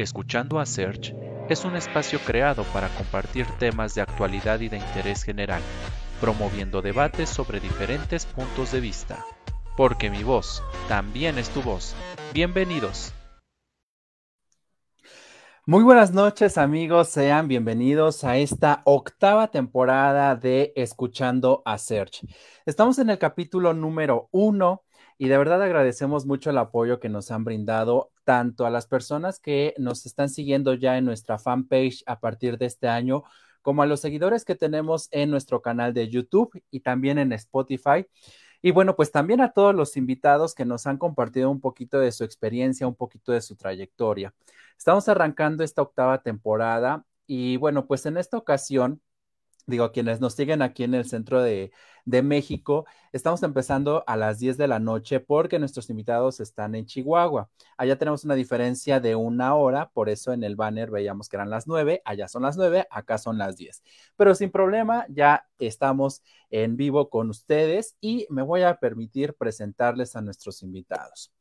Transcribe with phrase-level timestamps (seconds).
[0.00, 1.14] Escuchando a Search
[1.50, 5.60] es un espacio creado para compartir temas de actualidad y de interés general,
[6.22, 9.22] promoviendo debates sobre diferentes puntos de vista.
[9.76, 11.94] Porque mi voz también es tu voz.
[12.32, 13.12] Bienvenidos.
[15.66, 22.24] Muy buenas noches amigos, sean bienvenidos a esta octava temporada de Escuchando a Search.
[22.64, 24.82] Estamos en el capítulo número uno
[25.20, 29.38] y de verdad agradecemos mucho el apoyo que nos han brindado tanto a las personas
[29.38, 33.24] que nos están siguiendo ya en nuestra fanpage a partir de este año,
[33.60, 38.06] como a los seguidores que tenemos en nuestro canal de YouTube y también en Spotify.
[38.62, 42.12] Y bueno, pues también a todos los invitados que nos han compartido un poquito de
[42.12, 44.32] su experiencia, un poquito de su trayectoria.
[44.78, 49.02] Estamos arrancando esta octava temporada y bueno, pues en esta ocasión
[49.70, 51.72] digo, quienes nos siguen aquí en el centro de,
[52.04, 57.48] México, estamos empezando a las 10 de la noche porque nuestros invitados están en Chihuahua.
[57.76, 61.50] Allá tenemos una diferencia de una hora, por eso en el banner veíamos que eran
[61.50, 63.82] las 9, allá son las 9, acá son las 10.
[64.16, 70.16] Pero sin problema, ya estamos en vivo con ustedes y me voy a permitir presentarles
[70.16, 71.32] a nuestros invitados.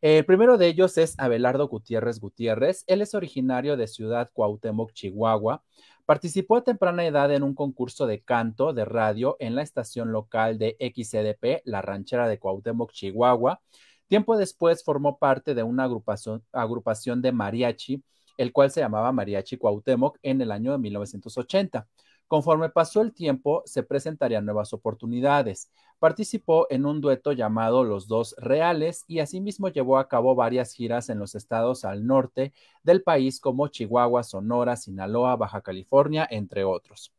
[0.00, 2.84] El primero de ellos es Abelardo Gutiérrez Gutiérrez.
[2.86, 5.64] Él es originario de Ciudad Cuauhtémoc, Chihuahua.
[6.08, 10.56] Participó a temprana edad en un concurso de canto de radio en la estación local
[10.56, 13.60] de XCDP, La Ranchera de Cuauhtémoc, Chihuahua.
[14.06, 18.02] Tiempo después formó parte de una agrupación, de mariachi,
[18.38, 21.86] el cual se llamaba Mariachi Cuauhtémoc en el año de 1980.
[22.28, 25.70] Conforme pasó el tiempo, se presentarían nuevas oportunidades.
[25.98, 31.08] Participó en un dueto llamado Los Dos Reales y asimismo llevó a cabo varias giras
[31.08, 37.14] en los estados al norte del país como Chihuahua, Sonora, Sinaloa, Baja California, entre otros.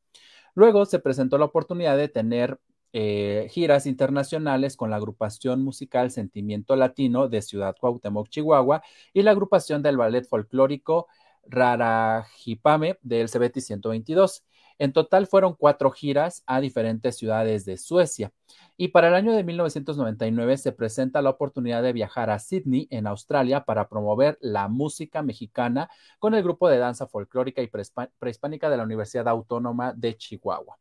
[0.53, 2.59] Luego se presentó la oportunidad de tener
[2.94, 9.31] eh, giras internacionales con la agrupación musical Sentimiento Latino de Ciudad Cuauhtémoc, Chihuahua, y la
[9.31, 11.07] agrupación del ballet folclórico
[11.47, 14.44] Rarajipame del CBT 122.
[14.79, 18.31] En total fueron cuatro giras a diferentes ciudades de Suecia.
[18.78, 23.06] Y para el año de 1999 se presenta la oportunidad de viajar a Sydney, en
[23.06, 28.78] Australia, para promover la música mexicana con el grupo de danza folclórica y prehispánica de
[28.78, 30.78] la Universidad Autónoma de Chihuahua.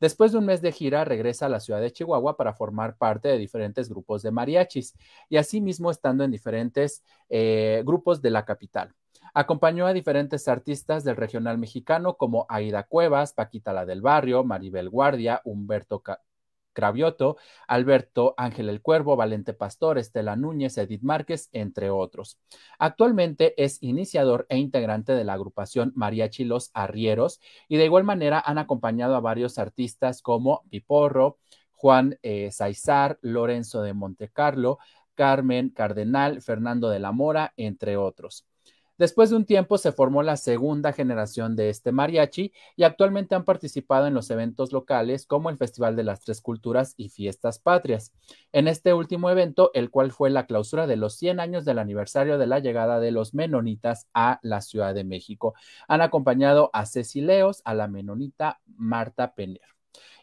[0.00, 3.28] Después de un mes de gira, regresa a la ciudad de Chihuahua para formar parte
[3.28, 4.94] de diferentes grupos de mariachis
[5.28, 8.94] y asimismo estando en diferentes eh, grupos de la capital.
[9.34, 14.90] Acompañó a diferentes artistas del regional mexicano como Aida Cuevas, Paquita la del Barrio, Maribel
[14.90, 16.02] Guardia, Humberto
[16.74, 22.38] Cravioto, Alberto Ángel el Cuervo, Valente Pastor, Estela Núñez, Edith Márquez, entre otros.
[22.78, 28.42] Actualmente es iniciador e integrante de la agrupación Mariachi Los Arrieros y de igual manera
[28.44, 31.38] han acompañado a varios artistas como Piporro,
[31.72, 32.50] Juan eh,
[33.22, 34.78] Lorenzo de Montecarlo,
[35.14, 38.46] Carmen Cardenal, Fernando de la Mora, entre otros.
[38.98, 43.44] Después de un tiempo se formó la segunda generación de este mariachi y actualmente han
[43.44, 48.12] participado en los eventos locales como el Festival de las Tres Culturas y Fiestas Patrias.
[48.52, 52.38] En este último evento, el cual fue la clausura de los 100 años del aniversario
[52.38, 55.54] de la llegada de los menonitas a la Ciudad de México,
[55.88, 59.60] han acompañado a Cecileos, a la menonita Marta Penner.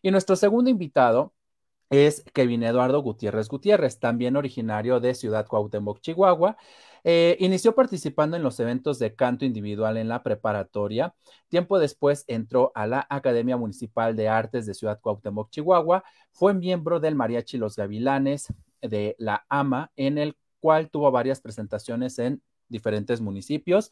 [0.02, 1.34] Y nuestro segundo invitado
[1.90, 6.58] es Kevin Eduardo Gutiérrez Gutiérrez, también originario de Ciudad Cuauhtémoc, Chihuahua.
[7.04, 11.14] Eh, inició participando en los eventos de canto individual en la preparatoria.
[11.48, 16.04] Tiempo después entró a la Academia Municipal de Artes de Ciudad Cuauhtémoc, Chihuahua.
[16.32, 22.20] Fue miembro del Mariachi Los Gavilanes de la AMA, en el cual tuvo varias presentaciones
[22.20, 23.92] en diferentes municipios.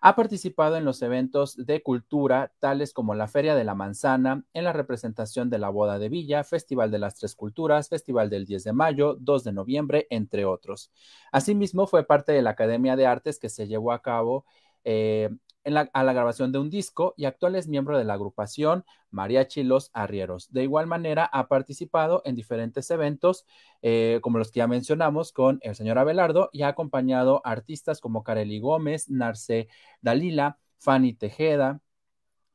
[0.00, 4.64] Ha participado en los eventos de cultura, tales como la Feria de la Manzana, en
[4.64, 8.64] la representación de la Boda de Villa, Festival de las Tres Culturas, Festival del 10
[8.64, 10.90] de Mayo, 2 de noviembre, entre otros.
[11.32, 14.44] Asimismo, fue parte de la Academia de Artes que se llevó a cabo
[14.84, 15.30] eh,
[15.66, 19.90] a la grabación de un disco y actual es miembro de la agrupación Mariachi Los
[19.92, 20.52] Arrieros.
[20.52, 23.44] De igual manera, ha participado en diferentes eventos,
[23.82, 28.22] eh, como los que ya mencionamos, con el señor Abelardo y ha acompañado artistas como
[28.22, 29.68] Kareli Gómez, Narce
[30.00, 31.80] Dalila, Fanny Tejeda,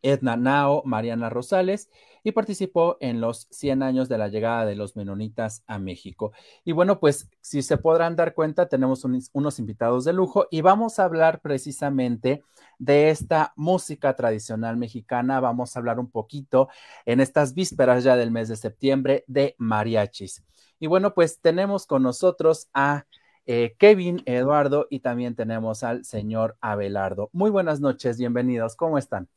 [0.01, 1.89] Edna Nao, Mariana Rosales
[2.23, 6.31] y participó en los 100 años de la llegada de los menonitas a México.
[6.63, 10.99] Y bueno, pues si se podrán dar cuenta, tenemos unos invitados de lujo y vamos
[10.99, 12.43] a hablar precisamente
[12.77, 15.39] de esta música tradicional mexicana.
[15.39, 16.69] Vamos a hablar un poquito
[17.05, 20.43] en estas vísperas ya del mes de septiembre de mariachis.
[20.79, 23.05] Y bueno, pues tenemos con nosotros a
[23.45, 27.29] eh, Kevin, Eduardo y también tenemos al señor Abelardo.
[27.33, 28.75] Muy buenas noches, bienvenidos.
[28.75, 29.27] ¿Cómo están?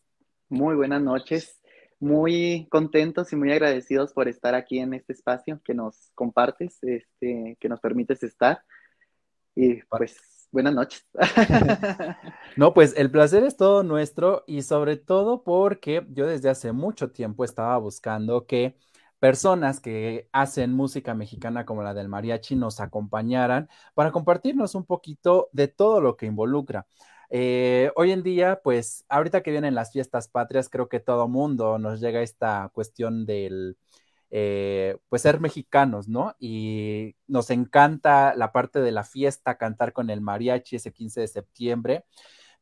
[0.48, 1.60] Muy buenas noches,
[2.04, 7.56] muy contentos y muy agradecidos por estar aquí en este espacio que nos compartes, este,
[7.58, 8.62] que nos permites estar.
[9.54, 10.16] Y pues
[10.54, 11.04] Buenas noches.
[12.56, 17.10] no, pues el placer es todo nuestro y sobre todo porque yo desde hace mucho
[17.10, 18.76] tiempo estaba buscando que
[19.18, 25.48] personas que hacen música mexicana como la del mariachi nos acompañaran para compartirnos un poquito
[25.50, 26.86] de todo lo que involucra.
[27.36, 31.78] Eh, hoy en día, pues ahorita que vienen las fiestas patrias, creo que todo mundo
[31.80, 33.76] nos llega esta cuestión del,
[34.30, 36.36] eh, pues ser mexicanos, ¿no?
[36.38, 41.28] Y nos encanta la parte de la fiesta, cantar con el mariachi ese 15 de
[41.28, 42.04] septiembre.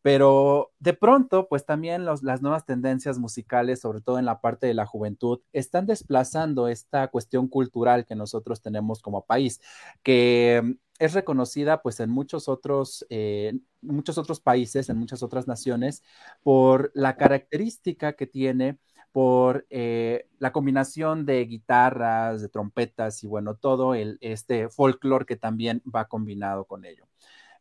[0.03, 4.75] Pero de pronto, pues también las nuevas tendencias musicales, sobre todo en la parte de
[4.75, 9.61] la juventud, están desplazando esta cuestión cultural que nosotros tenemos como país,
[10.03, 16.03] que es reconocida pues en muchos otros, eh, muchos otros países, en muchas otras naciones,
[16.43, 18.79] por la característica que tiene
[19.13, 25.37] por eh, la combinación de guitarras, de trompetas y bueno, todo el, este folclore que
[25.37, 27.07] también va combinado con ello.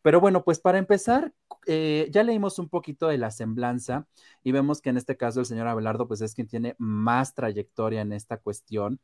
[0.01, 1.33] Pero bueno, pues para empezar,
[1.68, 4.07] eh, ya leímos un poquito de la semblanza
[4.44, 8.01] y vemos que en este caso el señor Abelardo pues es quien tiene más trayectoria
[8.01, 9.00] en esta cuestión.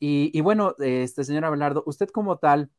[0.00, 2.70] Y, bueno, este señor Abelardo, usted como tal,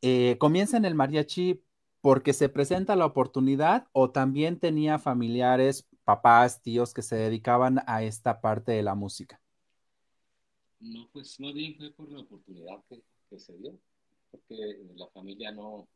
[0.00, 1.60] eh, comienza en el mariachi
[2.00, 8.04] porque se presenta la oportunidad o también tenía familiares, papás, tíos que se dedicaban a
[8.04, 9.40] esta parte de la música?
[10.78, 13.76] No, pues más bien fue por la oportunidad que, que se dio,
[14.30, 14.54] porque
[14.94, 15.88] la familia no,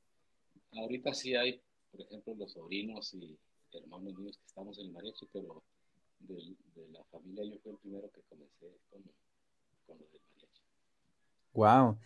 [0.72, 3.38] ahorita sí hay, por ejemplo, los sobrinos y
[3.72, 5.62] hermanos míos que estamos en el mariachi, pero
[6.20, 6.56] de,
[6.90, 9.02] la familia yo fui el primero que comencé con,
[9.86, 10.62] con lo del mariachi.
[11.52, 11.98] Wow.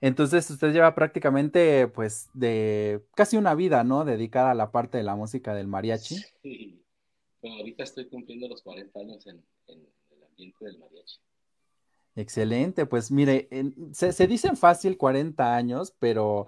[0.00, 4.04] Entonces usted lleva prácticamente pues de casi una vida, ¿no?
[4.04, 6.16] Dedicada a la parte de la música del mariachi.
[6.42, 6.84] Sí,
[7.40, 11.20] bueno, ahorita estoy cumpliendo los 40 años en, el ambiente del mariachi.
[12.14, 13.48] Excelente, pues mire,
[13.92, 16.46] se, se, dicen fácil 40 años, pero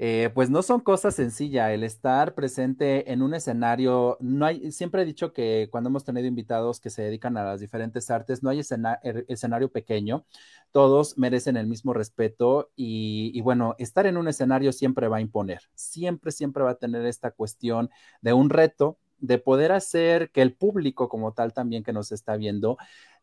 [0.00, 1.70] eh, pues no son cosas sencillas.
[1.70, 6.26] El estar presente en un escenario, no hay, siempre he dicho que cuando hemos tenido
[6.26, 8.60] invitados que se dedican a las diferentes artes, no hay
[9.02, 10.24] er, escenario pequeño,
[10.70, 15.20] todos merecen el mismo respeto y, y, bueno, estar en un escenario siempre va a
[15.20, 17.90] imponer, siempre, siempre va a tener esta cuestión
[18.22, 22.36] de un reto de poder hacer que el público como tal también que nos está
[22.36, 22.78] viendo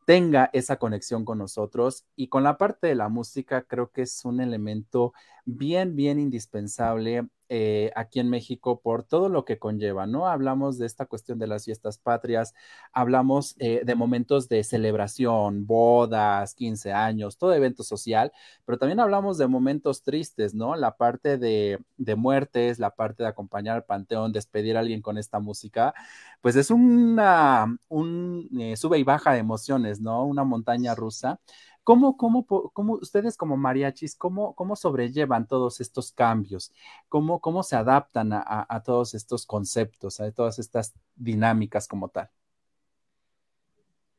[0.06, 2.06] tenga esa conexión con nosotros.
[2.16, 5.14] Y con la parte de la música, creo que es un elemento
[5.46, 10.28] bien, bien indispensable eh, aquí en México por todo lo que conlleva, ¿no?
[10.28, 12.54] Hablamos de esta cuestión de las fiestas patrias,
[12.92, 18.32] hablamos eh, de momentos de celebración, bodas, 15 años, todo evento social,
[18.66, 20.76] pero también hablamos de momentos tristes, ¿no?
[20.76, 21.80] La parte de,
[22.16, 25.94] muertes, la parte de acompañar al panteón, despedir a alguien con esta música,
[26.42, 30.26] pues es una, un eh, sube y baja de emociones, ¿no?
[30.26, 31.40] Una montaña rusa.
[31.86, 36.74] ¿Cómo, cómo, cómo ustedes como mariachis, cómo, cómo sobrellevan todos estos cambios?
[37.10, 42.32] ¿Cómo, cómo se adaptan a, todos estos conceptos, a todas estas dinámicas como tal?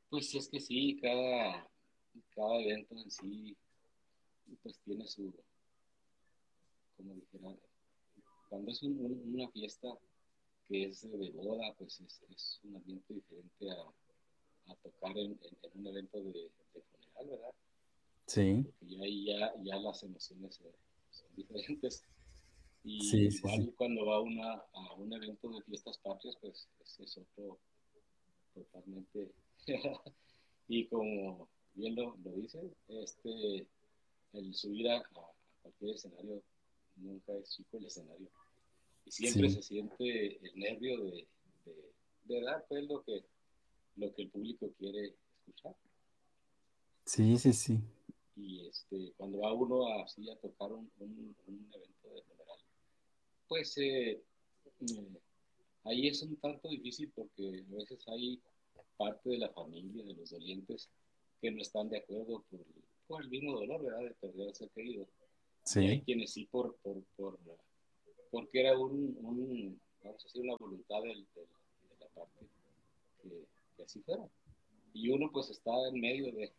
[0.08, 1.68] Pues es que sí, cada,
[2.36, 3.56] cada evento en sí
[4.62, 5.34] pues tiene su,
[6.96, 7.52] como dijera,
[8.48, 9.88] cuando es una fiesta
[10.68, 15.36] que es de boda, pues es, un ambiente diferente a, tocar en,
[15.74, 16.48] un evento de,
[17.24, 17.54] ¿verdad?
[18.26, 18.64] Sí.
[18.78, 20.74] Porque ahí ya, ya las emociones son
[21.36, 22.04] diferentes.
[22.82, 26.68] Y igual cuando va una, a un evento de fiestas patrias, pues
[26.98, 27.58] es, otro
[28.54, 29.32] totalmente.
[30.68, 33.66] y como bien lo, lo dicen, este,
[34.34, 35.04] el subir a,
[35.62, 36.42] cualquier escenario
[36.96, 38.30] nunca es chico el escenario.
[39.04, 41.26] Y siempre se siente el nervio de,
[42.24, 43.24] de, dar pues lo que,
[43.96, 45.74] lo que el público quiere escuchar.
[47.06, 47.80] Sí, sí, sí.
[48.36, 52.58] Y este, cuando va uno así a tocar un, evento de funeral,
[53.48, 54.20] pues eh,
[54.80, 55.16] mm,
[55.84, 58.40] ahí es un tanto difícil porque a veces hay
[58.96, 60.90] parte de la familia, de los dolientes,
[61.40, 62.44] que no están de acuerdo
[63.06, 64.00] por, el mismo dolor, ¿verdad?
[64.00, 65.06] De perder a ser querido.
[65.62, 65.80] Sí.
[65.80, 67.38] Y hay quienes sí por, por, por
[68.32, 72.46] porque era un, un, vamos a decir, una voluntad de la parte
[73.22, 73.46] que,
[73.76, 74.28] que así fuera.
[74.92, 76.52] Y uno pues está en medio de,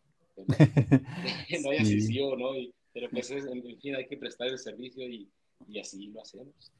[0.46, 2.50] no hay decisión, ¿no?
[2.92, 5.30] pero pues en fin, hay que prestar el servicio y,
[5.68, 6.72] y así lo hacemos.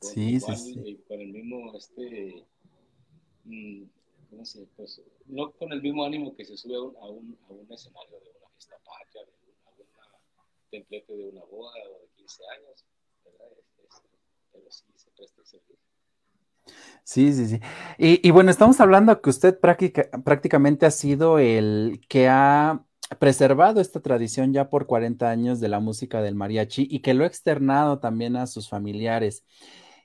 [0.00, 2.44] sí, sí, eh, con el mismo, este,
[3.44, 3.84] mm,
[4.30, 7.38] ¿cómo se pues, no con el mismo ánimo que se sube a un, a un,
[7.48, 10.18] a un escenario de una fiesta patria, de una,
[10.70, 12.84] templete de una boda o de 15 años,
[13.24, 13.46] ¿verdad?
[14.52, 15.95] pero sí se presta el servicio.
[17.04, 17.60] Sí, sí, sí.
[17.98, 22.84] Y, bueno, estamos hablando que usted prácticamente ha sido el que ha
[23.20, 27.22] preservado esta tradición ya por 40 años de la música del mariachi y que lo
[27.24, 29.44] ha externado también a sus familiares.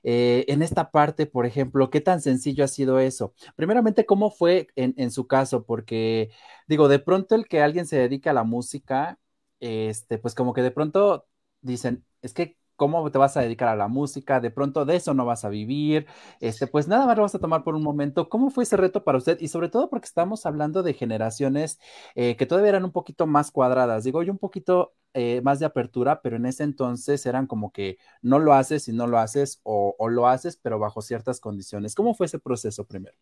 [0.04, 3.34] Eh, en esta parte, por ejemplo, ¿qué tan sencillo ha sido eso?
[3.56, 5.64] Primeramente, ¿cómo fue en, en, su caso?
[5.64, 6.30] Porque,
[6.68, 9.18] digo, de pronto el que alguien se dedica a la música,
[9.60, 11.26] este, pues como que de pronto
[11.60, 15.14] dicen, es que cómo te vas a dedicar a la música, de pronto de eso
[15.14, 16.08] no vas a vivir,
[16.40, 18.28] este, pues nada más lo vas a tomar por un momento.
[18.28, 19.38] ¿Cómo fue ese reto para usted?
[19.40, 21.78] Y sobre todo porque estamos hablando de generaciones
[22.16, 25.66] eh, que todavía eran un poquito más cuadradas, digo yo un poquito eh, más de
[25.66, 29.60] apertura, pero en ese entonces eran como que no lo haces y no lo haces
[29.62, 31.94] o, lo haces, pero bajo ciertas condiciones.
[31.94, 33.16] ¿Cómo fue ese proceso primero?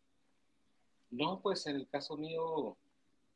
[1.11, 2.79] No, pues en el caso mío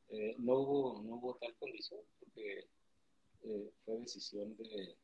[0.08, 2.66] eh, no, hubo, no hubo tal condición, porque
[3.84, 4.96] fue decisión de,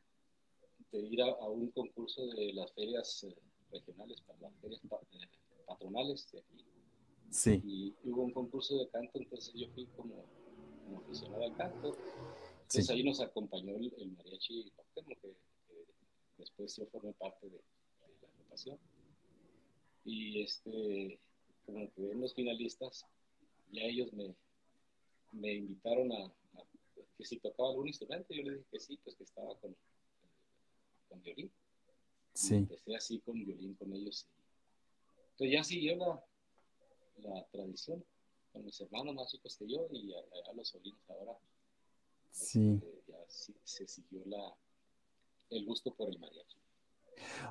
[0.93, 3.37] de ir a, a, un concurso de las ferias eh,
[3.71, 5.29] regionales, para las ferias eh,
[5.67, 6.65] patronales de aquí.
[7.31, 7.63] Sí.
[7.65, 10.25] Y hubo un concurso de canto, entonces yo fui como,
[10.85, 11.97] como aficionado al canto.
[12.63, 12.93] Entonces sí.
[12.93, 15.29] ahí nos acompañó el, el mariachi Cuauhtémoc, que,
[15.69, 15.87] que,
[16.39, 17.63] después yo formé parte de, de,
[18.23, 18.79] la agrupación.
[20.05, 21.21] Y este,
[21.67, 23.07] como que en los finalistas,
[23.71, 24.35] ya ellos me,
[25.33, 26.65] me invitaron a, a,
[27.17, 29.77] que si tocaba algún instrumento, yo le dije que sí, pues que estaba con,
[31.11, 31.53] con violín.
[32.33, 32.55] Sí.
[32.55, 34.27] Empecé así con violín con ellos.
[35.33, 36.25] Entonces ya siguió la,
[37.19, 38.03] la tradición
[38.53, 40.19] con mis hermanos más chicos que yo y a,
[40.51, 41.37] a los sobrinos ahora.
[42.31, 42.81] Sí.
[42.83, 44.55] Este, ya sí, se siguió la,
[45.51, 46.57] el gusto por el mariachi.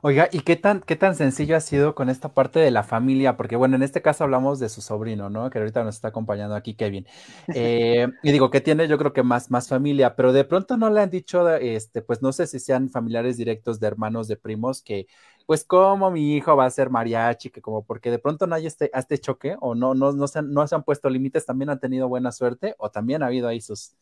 [0.02, 3.36] Oiga, ¿y qué tan, qué tan sencillo ha sido con esta parte de la familia?
[3.36, 5.50] Porque bueno, en este caso hablamos de su sobrino, ¿no?
[5.50, 7.06] Que ahorita nos está acompañando aquí, Kevin.
[7.54, 10.90] Eh, y digo que tiene yo creo que más, más familia, pero de pronto no
[10.90, 14.82] le han dicho, este, pues no sé si sean familiares directos de hermanos, de primos,
[14.82, 15.08] que
[15.46, 18.68] pues como mi hijo va a ser mariachi, que como porque de pronto no hay
[18.68, 21.72] este, este choque o no, no, no, se han, no se han puesto límites, también
[21.72, 23.98] han tenido buena suerte o también ha habido ahí sus,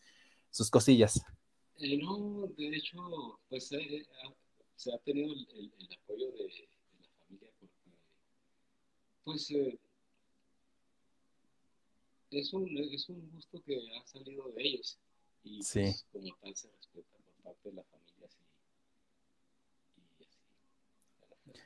[0.52, 1.24] sus cosillas.
[1.80, 3.00] Eh, no, de hecho,
[3.50, 3.72] pues...
[3.72, 4.06] Eh,
[4.78, 6.70] se ha tenido el, el, el apoyo de, de,
[7.02, 7.92] la familia porque,
[9.24, 9.80] pues, eh,
[12.32, 15.00] es, un, es un gusto que ha salido de ellos
[15.44, 15.82] y sí.
[15.82, 18.30] pues, como tal se respeta por parte de la familia.
[18.30, 18.38] Sí.
[20.20, 21.62] Y así.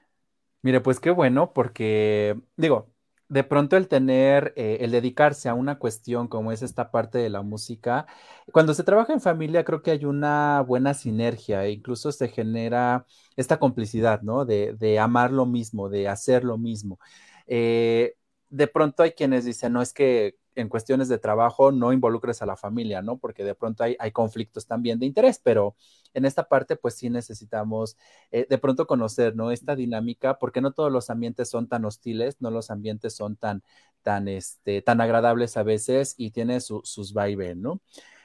[0.62, 2.94] Mire, pues qué bueno porque, digo,
[3.32, 7.30] de pronto el tener, eh, el dedicarse a una cuestión como es esta parte de
[7.30, 8.06] la música,
[8.52, 13.06] cuando se trabaja en familia creo que hay una buena sinergia e incluso se genera
[13.38, 14.44] esta complicidad, ¿no?
[14.46, 17.00] De, de amar lo mismo, de hacer lo mismo.
[17.48, 18.16] Eh,
[18.50, 22.46] de pronto hay quienes dicen, no es que en cuestiones de trabajo no involucres a
[22.46, 23.18] la familia, ¿no?
[23.18, 25.76] Porque de pronto hay, hay conflictos también de interés, pero
[26.14, 27.98] en esta parte pues sí necesitamos
[28.32, 29.52] eh, de pronto conocer, ¿no?
[29.52, 33.64] Esta dinámica, porque no todos los ambientes son tan hostiles, no los ambientes son tan,
[34.02, 37.82] tan, este, tan agradables a veces y tiene su, sus vaivén, ¿no?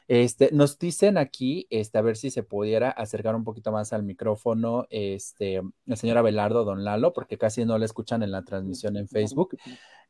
[0.08, 4.04] Este, nos dicen aquí, este, a ver si se pudiera acercar un poquito más al
[4.04, 5.56] micrófono, este,
[5.86, 9.56] el señor Abelardo, don Lalo, porque casi no le escuchan en la transmisión en Facebook,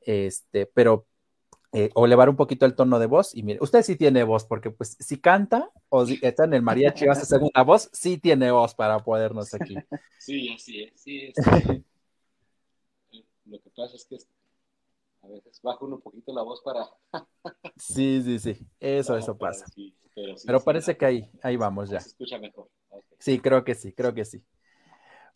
[0.03, 1.07] este, pero
[1.79, 4.47] eh, o elevar un poquito el tono de voz y mire, usted sí tiene voz,
[4.47, 7.91] porque pues si canta o si está en el mariachi vas a hacer una voz,
[7.93, 9.75] sí tiene voz para podernos aquí.
[10.19, 11.35] Sí, así es, sí es.
[13.45, 14.17] Lo que pasa es que
[15.21, 16.89] a veces bajo un poquito la voz para...
[17.77, 19.67] sí, sí, sí, eso, no, eso pasa.
[19.67, 22.01] Sí, pero, sí, pero parece que ahí, ahí vamos ya.
[22.01, 22.71] Se escucha mejor.
[22.89, 23.19] Okay.
[23.19, 24.43] Sí, creo que sí, creo que sí.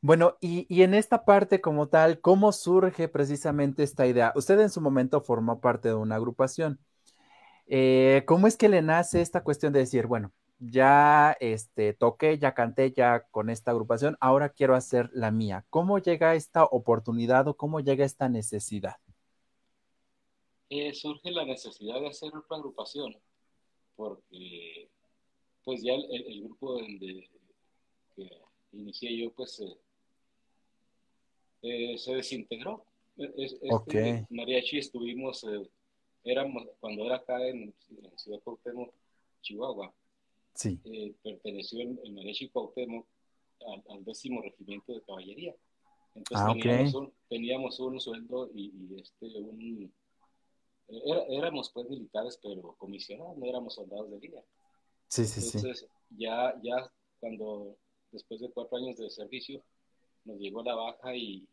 [0.02, 4.33] Bueno, y, y, en esta parte como tal, ¿cómo surge precisamente esta idea?
[4.35, 6.80] Usted en su momento formó parte de una agrupación.
[7.73, 12.52] Eh, ¿Cómo es que le nace esta cuestión de decir, bueno, ya este, toqué, ya
[12.52, 15.64] canté, ya con esta agrupación, ahora quiero hacer la mía?
[15.71, 18.97] ¿Cómo llega esta oportunidad o cómo llega esta necesidad?
[20.69, 23.16] Eh, surge la necesidad de hacer otra agrupación,
[23.95, 24.88] porque
[25.64, 27.30] pues ya el, grupo donde
[28.16, 28.30] que
[28.73, 29.62] inicié yo, pues...
[31.62, 32.85] eh, se desintegró.
[33.17, 34.25] Este okay.
[34.31, 35.69] mariachi estuvimos, eh,
[36.25, 38.95] éramos, cuando era acá en, en Ciudad Cuauhtémoc,
[39.43, 39.93] Chihuahua,
[40.55, 40.81] sí.
[40.85, 43.07] eh, perteneció el, el mariachi Cuauhtémoc
[43.67, 45.55] al, al, décimo regimiento de caballería.
[46.14, 47.07] Entonces ah, teníamos, okay.
[47.07, 49.93] un, teníamos, un, sueldo y, y este, un,
[50.88, 54.43] era, éramos pues militares, pero comisionados, no éramos soldados de línea.
[55.09, 56.17] Sí, sí, Entonces, sí.
[56.19, 57.76] ya, ya cuando,
[58.12, 59.62] después de cuatro años de servicio,
[60.24, 61.46] nos llegó la baja y,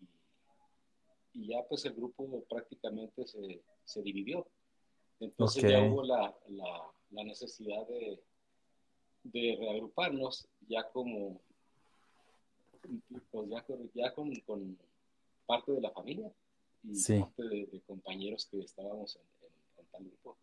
[1.33, 4.47] y, ya pues el grupo prácticamente se, se dividió.
[5.19, 5.75] Entonces okay.
[5.75, 8.21] ya hubo la, la, la necesidad de,
[9.23, 11.41] de, reagruparnos ya como,
[13.31, 14.77] pues ya, ya con, con,
[15.45, 16.29] parte de la familia
[16.83, 17.19] y sí.
[17.19, 20.37] parte de, de, compañeros que estábamos en, en, en, tal grupo.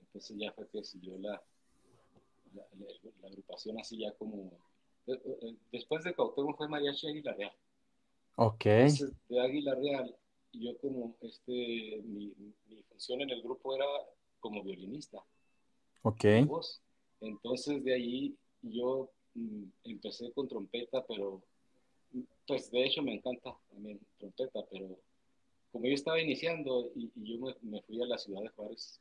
[0.00, 1.42] Entonces ya fue que siguió la,
[2.54, 2.66] la,
[3.20, 4.50] la agrupación así ya como
[5.72, 7.52] Después de Cuauhtémoc fue Mariachi Águila Real.
[8.36, 8.64] Ok.
[8.64, 10.14] de Águila Real,
[10.52, 12.32] yo como, este, mi,
[12.68, 13.86] mi, función en el grupo era
[14.40, 15.22] como violinista.
[16.02, 16.24] Ok.
[17.20, 21.42] Entonces de ahí yo mm, empecé con trompeta, pero
[22.46, 24.98] pues de hecho me encanta también trompeta, pero
[25.72, 29.00] como yo estaba iniciando y, yo me, fui a la ciudad de Juárez,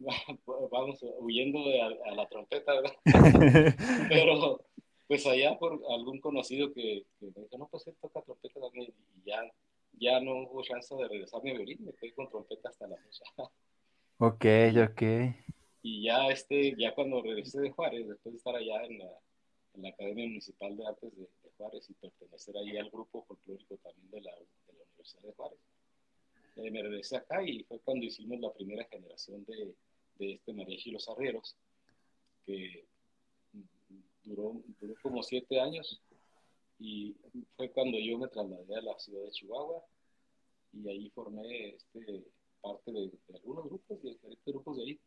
[0.70, 2.94] vamos huyendo a, la trompeta, ¿verdad?
[4.08, 4.64] pero
[5.12, 9.28] pues allá por algún conocido que, me dijo, no, pues él toca trompeta también y
[9.28, 9.42] ya,
[9.92, 13.24] ya no hubo chance de regresarme a violín, me quedé con trompeta hasta la fecha.
[14.16, 14.46] Ok,
[14.88, 15.02] ok.
[15.82, 19.10] Y ya, este, ya cuando regresé de Juárez, después de estar allá en la,
[19.74, 21.28] en la Academia Municipal de Artes de,
[21.58, 25.58] Juárez y pertenecer ahí al grupo folclórico también de la, de la Universidad de Juárez,
[26.56, 29.74] eh, me regresé acá y fue cuando hicimos la primera generación de,
[30.14, 31.54] de este mariachi Los Arrieros,
[32.46, 32.86] que
[34.24, 36.00] duró, duró como siete años
[36.78, 37.14] y
[37.56, 39.84] fue cuando yo me trasladé a la ciudad de Chihuahua
[40.72, 42.24] y ahí formé este,
[42.60, 45.00] parte de, algunos grupos, de diferentes grupos de ahí,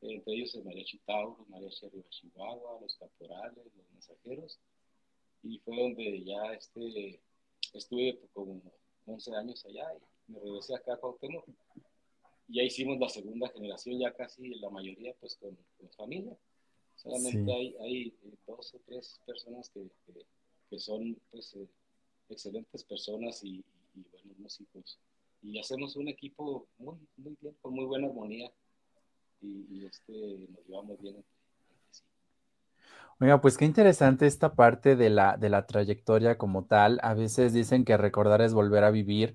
[0.00, 4.58] entre ellos el Mariachi Tauro, Mariachi Arriba Chihuahua, los Caporales, los Mensajeros,
[5.42, 7.20] y fue donde ya este,
[7.72, 8.60] estuve como
[9.06, 9.86] 11 años allá
[10.28, 11.46] y me regresé acá a Cuauhtémoc.
[12.48, 16.36] Y ya hicimos la segunda generación, ya casi la mayoría pues con, con familia.
[16.96, 19.88] Solamente hay, hay eh, dos o tres personas que,
[20.70, 21.68] que, son pues, eh,
[22.28, 24.98] excelentes personas y, buenos músicos.
[25.42, 28.50] Y hacemos un equipo muy, muy bien, con muy buena armonía
[29.40, 31.24] y, este, nos llevamos bien
[33.18, 37.00] Oiga, pues qué interesante esta parte de la, de la trayectoria como tal.
[37.02, 39.32] A veces dicen que recordar es volver a vivir.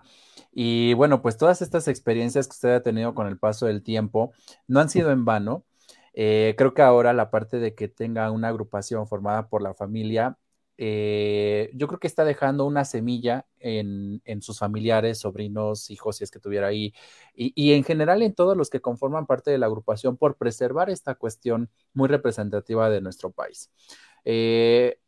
[0.52, 4.34] Y bueno, pues todas estas experiencias que usted ha tenido con el paso del tiempo
[4.68, 5.66] no han sido en vano.
[6.14, 10.38] Eh, creo que ahora la parte de que tenga una agrupación formada por la familia,
[10.78, 16.32] eh, yo creo que está dejando una semilla en, sus familiares, sobrinos, hijos, si es
[16.32, 16.94] que tuviera ahí,
[17.36, 21.16] y, en general en todos los que conforman parte de la agrupación por preservar esta
[21.16, 23.72] cuestión muy representativa de nuestro país.
[24.26, 25.00] Eh,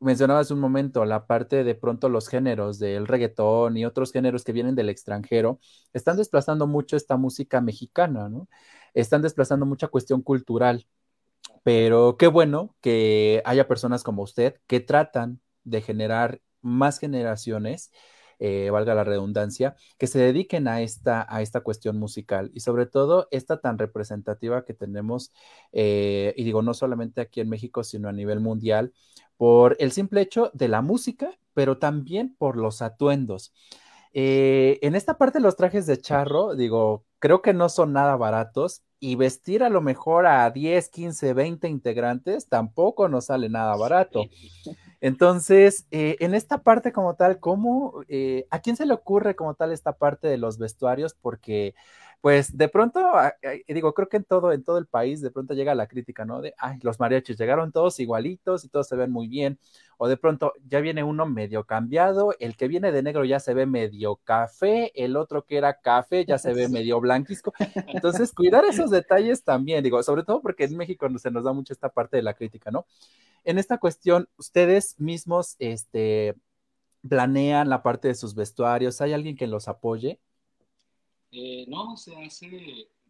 [0.00, 4.44] mencionaba hace un momento la parte de pronto los géneros del reggaetón y otros géneros
[4.44, 5.60] que vienen del extranjero
[5.92, 8.48] están desplazando mucho esta música mexicana, ¿no?
[8.94, 10.86] Están desplazando mucha cuestión cultural.
[11.62, 17.92] Pero qué bueno que haya personas como usted que tratan de generar más generaciones,
[18.38, 22.86] eh, valga la redundancia, que se dediquen a esta, a esta cuestión musical y sobre
[22.86, 25.32] todo esta tan representativa que tenemos,
[25.72, 28.94] eh, y digo, no solamente aquí en México, sino a nivel mundial,
[29.40, 33.54] por el simple hecho de la música, pero también por los atuendos.
[34.12, 38.82] Eh, en esta parte los trajes de charro, digo, creo que no son nada baratos
[38.98, 44.26] y vestir a lo mejor a 10, 15, 20 integrantes tampoco nos sale nada barato.
[45.00, 49.54] Entonces, eh, en esta parte como tal, ¿cómo, eh, a quién se le ocurre como
[49.54, 51.14] tal esta parte de los vestuarios?
[51.14, 51.74] Porque
[52.20, 53.00] pues de pronto,
[53.66, 56.42] digo, creo que en todo, en todo el país de pronto llega la crítica, ¿no?
[56.42, 59.58] De, ay, los mariachis llegaron todos igualitos y todos se ven muy bien.
[59.96, 63.54] O de pronto ya viene uno medio cambiado, el que viene de negro ya se
[63.54, 67.54] ve medio café, el otro que era café ya se ve medio blanquisco.
[67.86, 71.72] Entonces, cuidar esos detalles también, digo, sobre todo porque en México se nos da mucho
[71.72, 72.84] esta parte de la crítica, ¿no?
[73.44, 76.34] En esta cuestión, ustedes mismos, este,
[77.08, 80.20] planean la parte de sus vestuarios, ¿hay alguien que los apoye?
[81.32, 82.48] Eh, no, se hace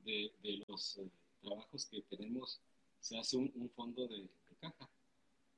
[0.05, 1.09] de, los eh,
[1.41, 2.61] trabajos que tenemos,
[3.01, 4.29] se hace un, fondo de,
[4.61, 4.91] caja.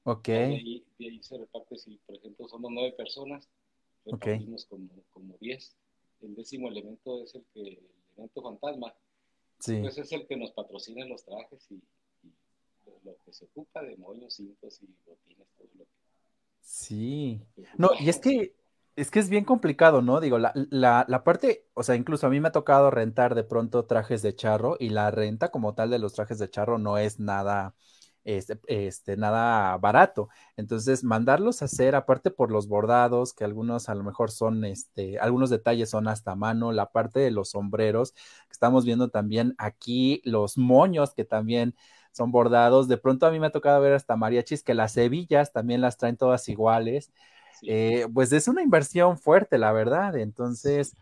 [0.05, 0.29] Ok.
[0.29, 3.49] De ahí, se reparte, si por ejemplo somos nueve personas,
[4.05, 5.77] repartimos como, como diez.
[6.21, 7.79] El décimo elemento es el que, el
[8.15, 8.95] elemento fantasma.
[9.59, 9.79] Sí.
[9.81, 11.81] Pues es el que nos patrocina los trajes y,
[13.05, 15.91] lo que se ocupa de moños, cintos y botines, todo lo que.
[16.61, 17.41] Sí.
[17.77, 18.55] No, y es que
[18.97, 20.21] es que es bien complicado, ¿no?
[20.21, 23.45] Digo, la, la, la, parte, o sea, incluso a mí me ha tocado rentar de
[23.45, 26.99] pronto trajes de charro y la renta como tal de los trajes de charro no
[26.99, 27.75] es nada,
[28.25, 30.29] este, este, nada barato.
[30.57, 35.19] Entonces, mandarlos a hacer, aparte por los bordados, que algunos a lo mejor son, este,
[35.19, 40.21] algunos detalles son hasta mano, la parte de los sombreros, que estamos viendo también aquí,
[40.25, 41.75] los moños que también
[42.13, 42.89] son bordados.
[42.89, 45.97] De pronto a mí me ha tocado ver hasta mariachis que las hebillas también las
[45.97, 47.11] traen todas iguales.
[47.67, 50.17] Eh, pues es una inversión fuerte, la verdad.
[50.17, 50.97] Entonces,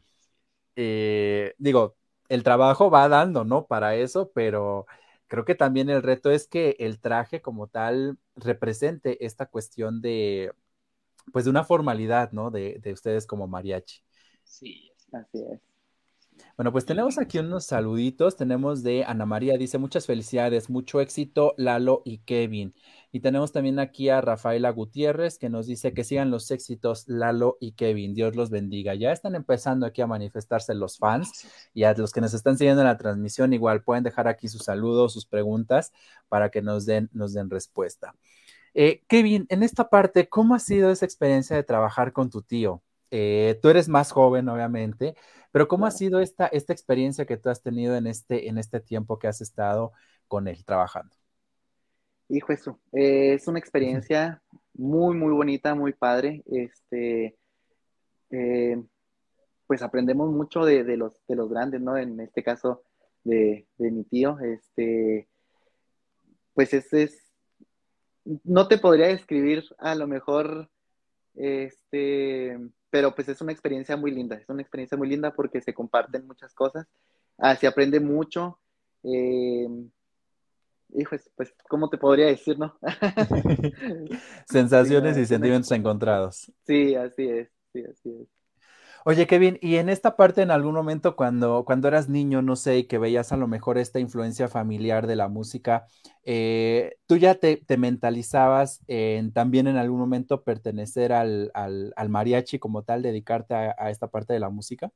[0.76, 1.96] eh, digo,
[2.28, 3.66] el trabajo va dando, ¿no?
[3.66, 4.86] Para eso, pero
[5.28, 10.52] creo que también el reto es que el traje como tal represente esta cuestión de,
[11.32, 12.50] pues, de una formalidad, ¿no?
[12.50, 14.02] De, de ustedes como mariachi.
[14.44, 15.60] Sí, así es.
[16.56, 18.36] Bueno, pues tenemos aquí unos saluditos.
[18.36, 22.74] Tenemos de Ana María, dice muchas felicidades, mucho éxito, Lalo y Kevin.
[23.12, 27.56] Y tenemos también aquí a Rafaela Gutiérrez que nos dice que sigan los éxitos Lalo
[27.60, 28.14] y Kevin.
[28.14, 28.94] Dios los bendiga.
[28.94, 32.82] Ya están empezando aquí a manifestarse los fans y a los que nos están siguiendo
[32.82, 35.92] en la transmisión igual pueden dejar aquí sus saludos, sus preguntas
[36.28, 38.14] para que nos den, nos den respuesta.
[38.74, 42.82] Eh, Kevin, en esta parte, ¿cómo ha sido esa experiencia de trabajar con tu tío?
[43.10, 45.16] Eh, tú eres más joven, obviamente,
[45.50, 48.78] pero ¿cómo ha sido esta, esta experiencia que tú has tenido en este, en este
[48.80, 49.92] tiempo que has estado
[50.28, 51.19] con él trabajando?
[52.32, 54.40] Hijo, eso, eh, es una experiencia
[54.74, 56.44] muy, muy bonita, muy padre.
[56.46, 57.36] Este,
[58.30, 58.80] eh,
[59.66, 61.96] pues aprendemos mucho de, los, de los grandes, ¿no?
[61.96, 62.84] En este caso
[63.24, 64.38] de, mi tío.
[64.38, 65.28] Este,
[66.54, 67.32] pues es, es,
[68.44, 70.70] no te podría describir a lo mejor,
[71.34, 72.56] este,
[72.90, 76.28] pero pues es una experiencia muy linda, es una experiencia muy linda porque se comparten
[76.28, 76.86] muchas cosas,
[77.38, 78.60] ah, se aprende mucho.
[79.02, 79.66] Eh,
[80.94, 82.79] hijos, pues, ¿cómo te podría decir, no?
[84.46, 86.53] Sensaciones y sentimientos encontrados.
[86.66, 88.40] Sí, así es, sí, así es.
[89.07, 92.79] Oye, Kevin, y en esta parte, en algún momento, cuando, cuando eras niño, no sé,
[92.79, 95.87] y que veías a lo mejor esta influencia familiar de la música,
[96.22, 101.50] eh, ¿tú ya te, mentalizabas en también en algún momento pertenecer al,
[102.09, 104.92] mariachi como tal, dedicarte a, esta parte de la música?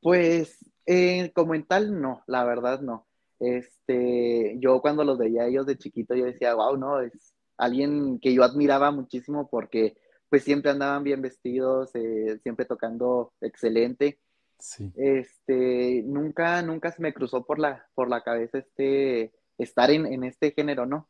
[0.00, 3.07] Pues, eh, como en tal, no, la verdad no.
[3.40, 8.32] Este, yo cuando los veía ellos de chiquito, yo decía, wow, no, es alguien que
[8.32, 9.96] yo admiraba muchísimo porque
[10.28, 14.18] pues siempre andaban bien vestidos, eh, siempre tocando excelente.
[14.58, 14.92] Sí.
[14.96, 20.24] Este, nunca, nunca se me cruzó por la, por la cabeza este, estar en, en
[20.24, 21.08] este género, ¿no?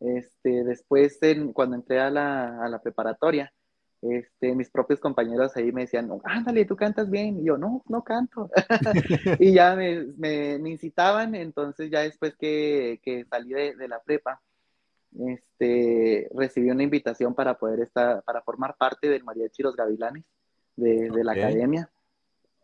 [0.00, 1.18] Este, después,
[1.54, 3.52] cuando entré a la, a la preparatoria,
[4.10, 7.40] este, mis propios compañeros ahí me decían, ándale, tú cantas bien.
[7.40, 8.50] Y yo, no, no canto.
[9.40, 14.40] y ya me, me, incitaban, entonces ya después que, que salí de, la prepa,
[15.28, 20.24] este, recibí una invitación para poder estar, para formar parte del Mariachi Los Gavilanes
[20.76, 21.90] de, de la academia,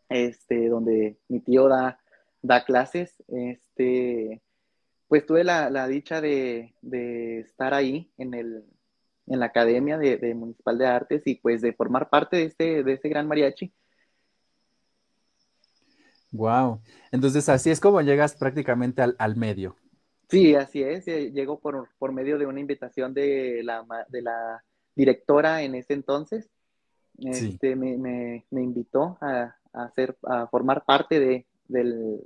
[0.09, 1.99] este, donde mi tío da,
[2.43, 3.23] da clases.
[3.29, 4.43] Este,
[5.09, 8.65] pues tuve la, la dicha de, de estar ahí en el,
[9.27, 12.93] en la Academia de, Municipal de Artes y pues de formar parte de este, de
[12.93, 13.73] este gran mariachi.
[16.33, 16.81] Wow.
[17.11, 19.77] Entonces así es como llegas prácticamente al, medio.
[20.29, 21.07] Sí, así es.
[21.09, 25.93] Eh, llego por, por, medio de una invitación de la, de la directora en ese
[25.93, 26.49] entonces.
[27.19, 32.19] Este, me, me, me, invitó a, a, hacer, a formar parte de, del,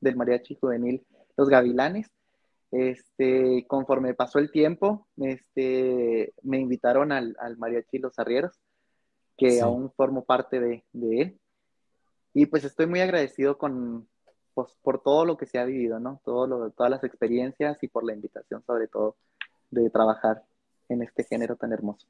[0.00, 1.04] del mariachi juvenil
[1.36, 2.08] Los Gavilanes.
[2.70, 8.60] Este, conforme pasó el tiempo, este, me invitaron al, al Mariachi Los Arrieros,
[9.36, 11.40] que aún formo parte de, él.
[12.34, 14.06] Y pues estoy muy agradecido con,
[14.54, 16.20] pues, por todo lo que se ha vivido, ¿no?
[16.24, 19.16] Todo lo, todas las experiencias y por la invitación, sobre todo,
[19.70, 20.44] de trabajar
[20.88, 22.06] en este género tan hermoso.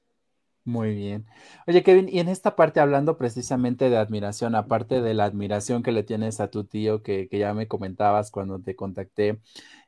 [0.64, 1.26] Muy bien.
[1.66, 5.92] Oye, Kevin, y en esta parte hablando precisamente de admiración, aparte de la admiración que
[5.92, 9.40] le tienes a tu tío, que, que ya me comentabas cuando te contacté,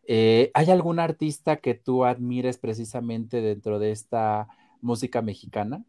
[0.04, 4.48] eh, ¿Hay algún artista que tú admires precisamente dentro de esta
[4.80, 5.85] música mexicana?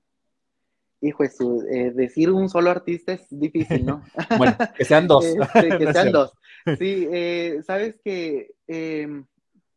[1.02, 4.04] Hijo, eso, eh, decir un solo artista es difícil, ¿no?
[4.38, 5.26] bueno, que sean dos.
[5.56, 6.32] Este, que sean dos.
[6.78, 9.26] Sí, eh, sabes que em,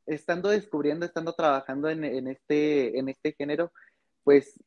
[0.04, 3.72] estando descubriendo, estando trabajando en, este, en este género,
[4.22, 4.60] pues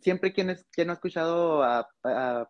[0.00, 1.88] siempre quien, es, quien ha escuchado a,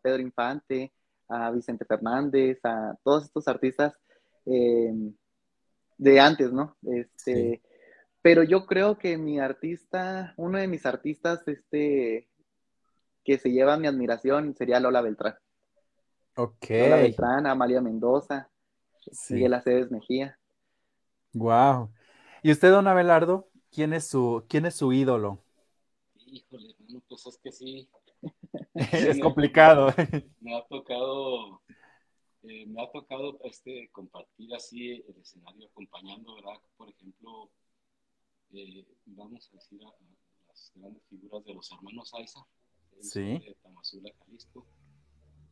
[0.02, 0.92] Pedro Infante,
[1.28, 3.94] a Vicente Fernández, a todos estos artistas,
[4.46, 5.14] em,
[5.98, 6.76] de antes, ¿no?
[6.82, 7.62] Este,
[8.22, 12.28] pero yo creo que mi artista, uno de mis artistas, este,
[13.24, 15.34] que se lleva mi admiración sería Lola Beltrán.
[16.36, 16.70] Ok.
[16.70, 18.48] Lola Beltrán, Amalia Mendoza,
[19.30, 20.38] Miguel Aceves Mejía.
[21.32, 21.90] Wow.
[22.42, 25.41] ¿Y usted, don Abelardo, quién es su, quién es su ídolo?
[26.32, 26.74] Híjole,
[27.08, 27.88] pues es que sí.
[28.74, 29.94] es complicado.
[30.40, 31.60] Me ha tocado
[32.44, 36.58] eh, me ha tocado este, compartir así el escenario acompañando, ¿verdad?
[36.78, 37.50] Por ejemplo,
[38.54, 39.92] eh, vamos a decir a,
[40.48, 42.40] las grandes figuras de los hermanos Aiza,
[42.96, 44.66] de Tamazula, Jalisco,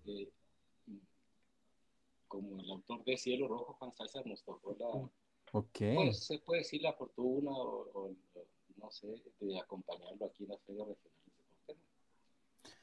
[0.07, 0.31] eh,
[2.27, 5.11] como el autor de Cielo Rojo, Juan Aiza, nos tocó la,
[5.53, 8.17] pues se puede decir la fortuna o, no
[9.41, 11.21] de acompañarlo aquí en la Feria Regional
[11.67, 11.77] de.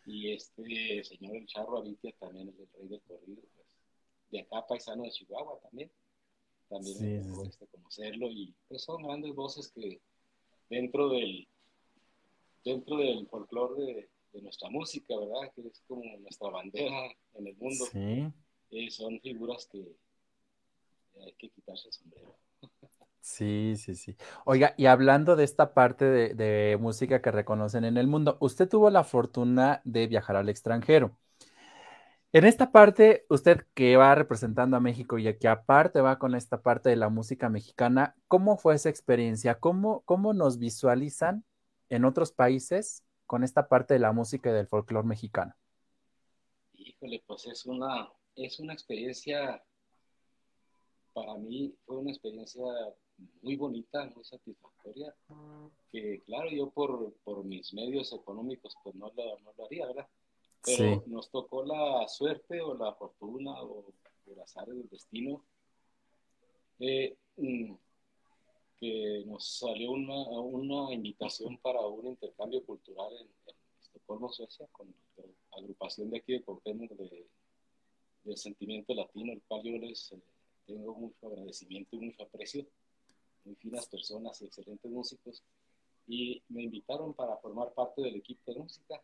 [0.06, 3.42] Y este señor El Charro Avitia también es el rey del corrido,
[4.32, 5.92] de acá, paisano de Chihuahua también.
[6.70, 10.02] También sí, este, conocerlo y pues son grandes voces que
[10.70, 11.48] dentro del
[12.64, 15.52] dentro del folclore de, nuestra música, ¿verdad?
[15.56, 17.86] Que es como nuestra bandera en el mundo.
[17.92, 18.32] Sí.
[18.70, 19.96] Eh, son figuras que
[21.26, 22.38] hay que quitarse el sombrero.
[23.28, 24.16] Sí, sí, sí.
[24.46, 28.90] Oiga, y hablando de esta parte de, música que reconocen en el mundo, usted tuvo
[28.90, 31.20] la fortuna de viajar al extranjero.
[32.32, 36.62] En esta parte, usted que va representando a México y que aparte va con esta
[36.62, 39.60] parte de la música mexicana, ¿cómo fue esa experiencia?
[39.60, 41.44] ¿Cómo, cómo nos visualizan
[41.90, 45.54] en otros países con esta parte de la música y del folclore mexicano?
[46.74, 49.62] Híjole, pues es una, es una experiencia,
[51.14, 52.64] para mí fue una experiencia
[53.42, 55.14] muy bonita, muy satisfactoria,
[55.92, 60.08] que claro, yo por, por mis medios económicos pues no lo, no lo haría, ¿verdad?
[60.64, 63.86] Pero nos tocó la suerte o la fortuna o
[64.26, 65.44] el azar del destino
[66.80, 67.74] eh, mm,
[68.80, 73.28] que nos salió una, una, invitación para un intercambio cultural en,
[73.82, 77.28] Estocolmo, Suecia, con la agrupación de aquí de Cortemos de,
[78.24, 80.22] de Sentimiento Latino, el cual yo les eh,
[80.68, 82.68] tengo mucho agradecimiento y mucho aprecio.
[83.48, 85.42] Muy finas personas y excelentes músicos.
[86.06, 89.02] Y me invitaron para formar parte del equipo de música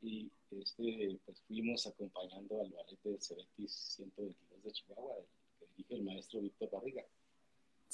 [0.00, 5.16] y este, pues fuimos acompañando al ballet de Cebetis 122 de Chihuahua,
[5.58, 7.04] que dirige el maestro Víctor Barriga.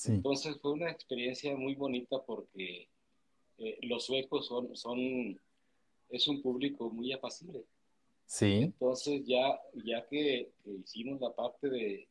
[0.05, 2.89] Entonces fue una experiencia muy bonita porque
[3.59, 5.41] eh, los suecos son, son,
[6.11, 7.65] es un público muy apacible.
[8.27, 8.61] Sí.
[8.63, 10.51] Entonces ya, ya que,
[10.85, 12.07] hicimos la parte de,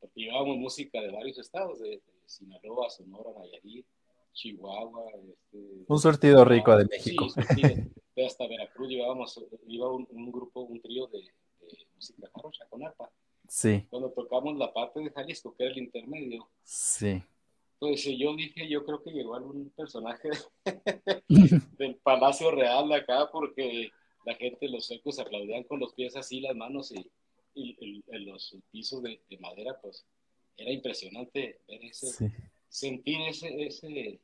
[0.00, 3.86] porque llevábamos música de varios estados, de, Sinaloa, Sonora, Nayarit,
[4.32, 5.04] Chihuahua.
[5.28, 7.28] Este, un surtido rico de México.
[7.28, 11.20] Sí, hasta Veracruz llevábamos, iba un, grupo, un trío de,
[11.94, 13.10] música jarocha con arpa.
[13.46, 13.86] Sí.
[13.90, 16.48] Cuando tocamos la parte de Jalisco, que era el intermedio.
[16.62, 17.22] Sí.
[17.78, 20.30] Pues yo dije, yo creo que llegó algún personaje
[21.28, 23.92] del Palacio Real de acá, porque
[24.24, 27.10] la gente, los suecos aplaudían con los pies así, las manos y,
[27.54, 30.06] y, los pisos de, madera, pues
[30.56, 32.32] era impresionante ver ese,
[32.68, 34.20] sentir ese, ese,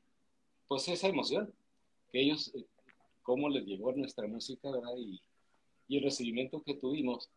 [0.66, 1.52] pues esa emoción
[2.10, 2.64] que ellos eh,
[3.22, 4.94] cómo les llegó nuestra música, ¿verdad?
[4.96, 5.20] Y,
[5.88, 7.30] y el recibimiento que tuvimos.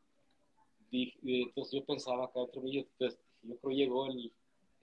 [0.91, 4.31] entonces yo pensaba acá otro yo, pues, yo creo llegó el,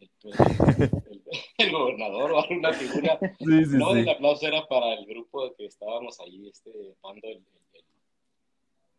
[0.00, 0.34] el, pues,
[1.58, 3.18] el, gobernador o alguna figura.
[3.40, 6.70] no, el aplauso era para el grupo que estábamos ahí este,
[7.02, 7.42] dando el,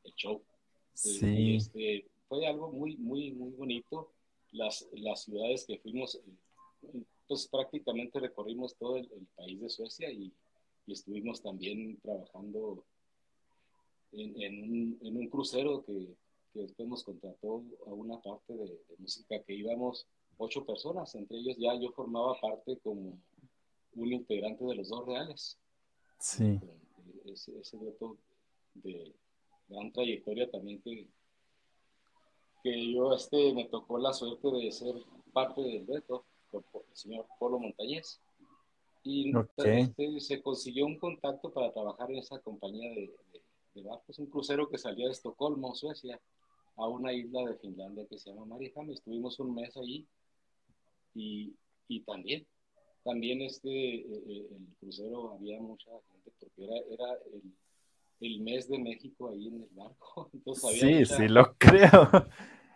[0.04, 0.41] el show.
[0.93, 1.56] Sí.
[1.56, 4.12] este, fue algo muy, muy, muy bonito.
[4.53, 10.31] Las, las ciudades que fuimos, eh, pues prácticamente recorrimos todo el país de Suecia y
[10.85, 12.83] y estuvimos también trabajando
[14.11, 16.15] en, un, crucero que,
[16.53, 20.05] después nos contrató a una parte de, música que íbamos
[20.37, 23.17] ocho personas, entre ellos ya yo formaba parte como
[23.95, 25.57] un integrante de los dos reales.
[26.19, 26.59] Sí.
[27.25, 27.77] Ese, ese
[28.75, 29.13] de
[29.67, 31.07] gran trayectoria también que,
[32.63, 34.95] que yo este, me tocó la suerte de ser
[35.34, 38.21] parte del reto por, el señor Polo Montañez.
[39.04, 44.69] Y este, se consiguió un contacto para trabajar en esa compañía de, barcos, un crucero
[44.69, 46.21] que salía de Estocolmo, Suecia,
[46.78, 48.91] a una isla de Finlandia que se llama Mariehamn.
[48.91, 50.08] Estuvimos un mes allí
[51.13, 51.54] y,
[51.89, 52.47] y también,
[53.04, 57.41] también este, eh, eh, el crucero había mucha gente porque era, era el,
[58.19, 60.30] el, mes de México ahí en el barco.
[60.34, 62.10] Entonces sí, sí, lo creo.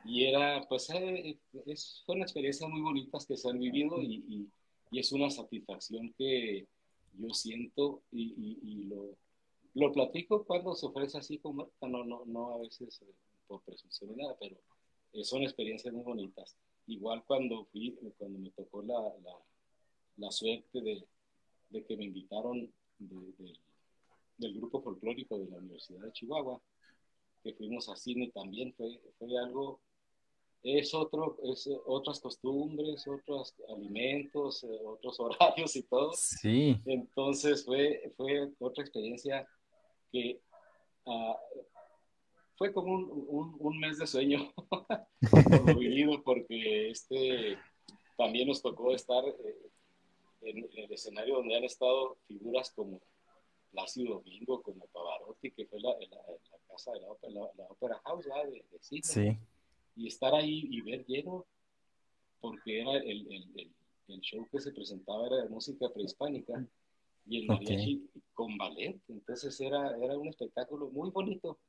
[0.06, 4.50] Y era, pues, eh, es, fue una experiencia muy bonita que se han vivido y
[4.91, 6.67] y es una satisfacción que
[7.17, 9.15] yo siento y, y, lo,
[9.73, 13.13] lo, platico cuando se ofrece así como no, no, no a veces eh,
[13.47, 14.56] por presunción ni nada, pero
[15.13, 16.56] eh, son experiencias muy bonitas.
[16.86, 19.36] Igual cuando fui, cuando me tocó la, la,
[20.17, 21.04] la suerte de,
[21.69, 22.71] de, que me invitaron
[24.38, 26.62] del grupo folclórico de la Universidad de Chihuahua,
[27.43, 29.82] que fuimos a cine también, fue, fue algo
[30.63, 36.13] es, otro, es otras costumbres, otros alimentos, eh, otros horarios y todo.
[36.13, 36.78] Sí.
[36.86, 39.47] Entonces fue, fue otra experiencia
[40.12, 40.41] que
[41.06, 41.38] ah,
[42.58, 44.52] fue como un, un, mes de sueño
[45.32, 47.58] por lo vivido, porque este,
[48.17, 49.69] también nos tocó estar eh,
[50.41, 53.00] en, el escenario donde han estado figuras como
[53.71, 55.95] Plácido Domingo, como Pavarotti, que fue la,
[56.67, 59.38] casa de la ópera, la, ópera house de, de Sí.
[59.95, 61.45] Y estar ahí y ver lleno,
[62.39, 63.73] porque era el, el,
[64.08, 66.65] el, show que se presentaba era de música prehispánica
[67.25, 71.60] y el mariachi con ballet, entonces era, era un espectáculo muy bonito.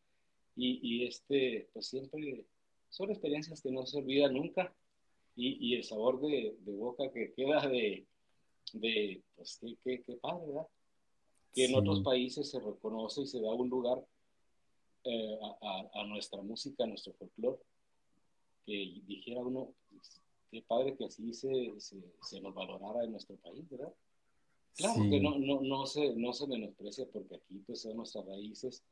[0.54, 2.44] Y, y, este, pues siempre
[2.90, 4.74] son experiencias que no se olvidan nunca.
[5.34, 8.06] Y, y el sabor de, de, boca que queda de,
[8.72, 10.66] de pues qué, qué, padre, ¿verdad?
[11.58, 14.06] Que en otros países se reconoce y se da un lugar
[15.02, 17.58] eh, a, a, nuestra música, a nuestro folclore
[18.64, 19.72] que dijera uno,
[20.52, 23.92] qué padre que así se, se, nos valorara en nuestro país, ¿verdad?
[24.76, 28.84] Claro que no, no, no, se, no se menosprecia porque aquí pues son nuestras raíces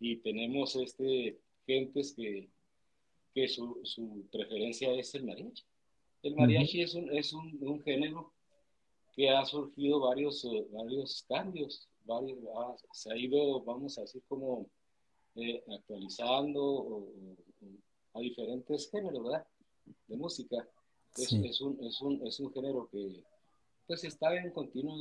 [0.00, 2.48] y tenemos este, gentes que,
[3.34, 5.64] que su, su preferencia es el mariachi.
[6.22, 8.32] El mariachi es, un, es un, un, género
[9.14, 12.38] que ha surgido varios, eh, varios cambios, varios,
[12.92, 14.66] se ha ido, vamos a decir, como
[15.36, 17.08] eh, actualizando
[18.14, 19.46] a diferentes géneros, ¿verdad?
[20.06, 20.56] De música.
[21.16, 23.22] Es, es, un, es, un, es un género que
[23.86, 24.94] pues está en continua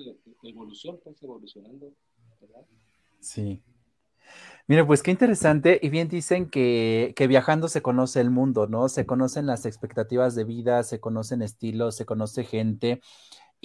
[0.43, 1.93] evolución, pues evolucionando,
[2.41, 2.65] ¿verdad?
[3.19, 3.63] Sí.
[4.67, 5.79] Mira, pues qué interesante.
[5.81, 8.89] Y bien dicen que, que, viajando se conoce el mundo, ¿no?
[8.89, 13.01] Se conocen las expectativas de vida, se conocen estilos, se conoce gente.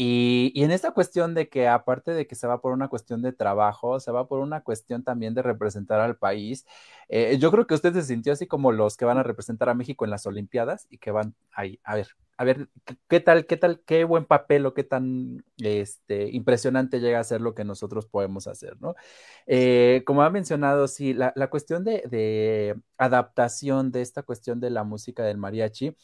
[0.00, 3.32] Y, en esta cuestión de que aparte de que se va por una cuestión de
[3.32, 6.64] trabajo, se va por una cuestión también de representar al país,
[7.08, 9.74] eh, yo creo que usted se sintió así como los que van a representar a
[9.74, 12.68] México en las Olimpiadas y que van ahí, a ver, a ver,
[13.08, 17.40] qué tal, qué tal, qué buen papel o qué tan este, impresionante llega a ser
[17.40, 18.94] lo que nosotros podemos hacer, ¿no?
[19.46, 24.70] Eh, como ha mencionado, sí, la, la cuestión de, de adaptación de esta cuestión de
[24.70, 25.96] la música del mariachi,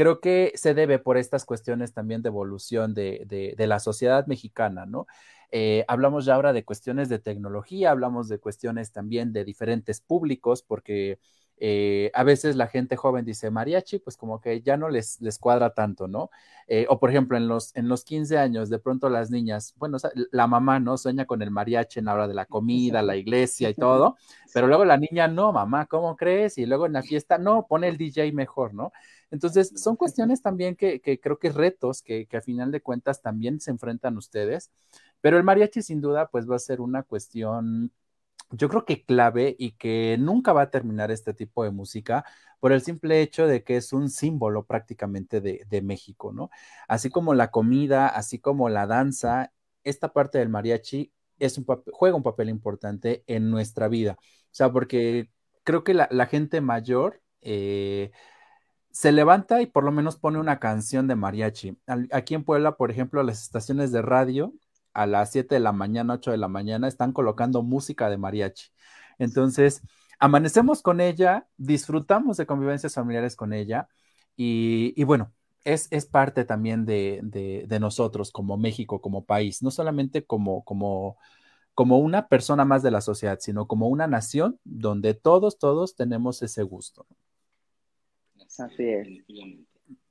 [0.00, 4.86] creo que se debe por estas cuestiones también de evolución de, de, la sociedad mexicana,
[4.86, 5.06] ¿no?
[5.50, 10.62] Eh, hablamos ya ahora de cuestiones de tecnología, hablamos de cuestiones también de diferentes públicos,
[10.62, 11.18] porque
[11.62, 15.38] eh, a veces la gente joven dice mariachi, pues como que ya no les, les
[15.38, 16.30] cuadra tanto, ¿no?
[16.66, 19.98] Eh, o por ejemplo, en los, en los 15 años, de pronto las niñas, bueno,
[20.32, 20.96] la mamá, ¿no?
[20.96, 24.16] Sueña con el mariachi en la hora de la comida, la iglesia y todo,
[24.54, 26.56] pero luego la niña, no, mamá, ¿cómo crees?
[26.56, 28.90] Y luego en la fiesta, no, pone el DJ mejor, ¿no?
[29.30, 33.20] Entonces, son cuestiones también que, que creo que retos que, que a final de cuentas
[33.20, 34.70] también se enfrentan ustedes,
[35.20, 37.92] pero el mariachi sin duda, pues va a ser una cuestión
[38.50, 42.24] yo creo que clave y que nunca va a terminar este tipo de música
[42.60, 46.50] por el simple hecho de que es un símbolo prácticamente de, México, ¿no?
[46.88, 49.52] Así como la comida, así como la danza,
[49.84, 51.12] esta parte del mariachi
[51.92, 54.16] juega un papel importante en nuestra vida.
[54.20, 55.30] O sea, porque
[55.64, 58.10] creo que la, la gente mayor eh,
[58.90, 61.78] se levanta y por lo menos pone una canción de mariachi.
[62.12, 64.52] Aquí en Puebla, por ejemplo, las estaciones de radio
[64.92, 68.70] a las 7 de la mañana, 8 de la mañana, están colocando música de mariachi.
[69.18, 69.82] Entonces,
[70.18, 73.88] amanecemos con ella, disfrutamos de convivencias familiares con ella
[74.36, 75.32] y, y bueno,
[75.64, 80.64] es, es, parte también de, de, de, nosotros como México, como país, no solamente como,
[80.64, 81.18] como,
[81.74, 86.42] como una persona más de la sociedad, sino como una nación donde todos, todos tenemos
[86.42, 87.06] ese gusto.
[88.58, 89.08] Así es.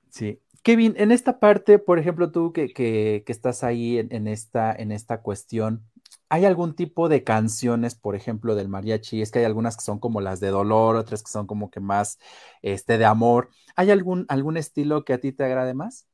[0.10, 4.74] Sí, Kevin, en esta parte, por ejemplo, tú que, que, estás ahí en, en, esta,
[4.74, 5.84] en esta cuestión,
[6.30, 9.22] ¿hay algún tipo de canciones, por ejemplo, del mariachi?
[9.22, 11.80] Es que hay algunas que son como las de dolor, otras que son como que
[11.80, 12.20] más
[12.62, 13.50] este, de amor.
[13.76, 16.08] ¿Hay algún, algún estilo que a ti te agrade más?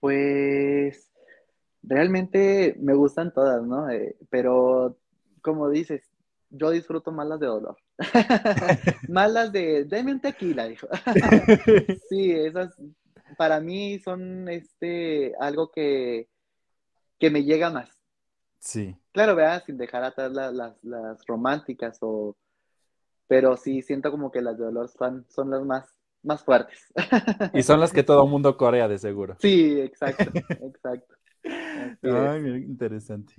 [0.00, 1.10] Pues
[1.82, 3.88] realmente me gustan todas, ¿no?
[3.90, 4.96] Eh, pero
[5.40, 6.07] como dices,
[6.50, 7.76] yo disfruto más las de dolor.
[9.08, 10.88] más las de, deme un tequila, dijo.
[12.08, 12.76] sí, esas
[13.36, 16.28] para mí son este algo que,
[17.18, 17.90] que me llega más.
[18.58, 18.96] Sí.
[19.12, 22.36] Claro, vea, sin dejar atrás las, las, las, románticas o
[23.28, 26.92] pero sí siento como que las de dolor son, son las más, más fuertes.
[27.52, 29.36] y son las que todo el mundo corea de seguro.
[29.38, 30.30] Sí, exacto,
[30.62, 31.14] exacto.
[32.02, 33.34] Ay, mira, interesante.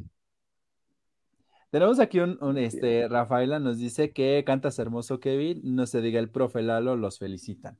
[1.70, 6.20] Tenemos aquí un, un, este, Rafaela nos dice que cantas hermoso, Kevin, no se diga
[6.20, 7.78] el profe Lalo, los felicitan.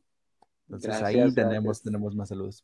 [0.68, 1.84] Entonces gracias, ahí tenemos, gracias.
[1.84, 2.64] tenemos más saludos.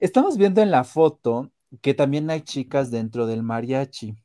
[0.00, 4.16] Estamos viendo en la foto que también hay chicas dentro del mariachi.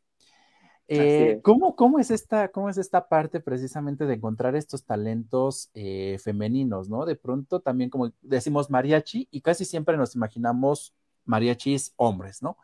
[0.91, 6.17] Eh, ¿cómo, cómo, es esta, ¿Cómo es esta parte precisamente de encontrar estos talentos eh,
[6.23, 7.05] femeninos, ¿no?
[7.05, 12.57] De pronto también, como decimos mariachi, y casi siempre nos imaginamos mariachis hombres, ¿no?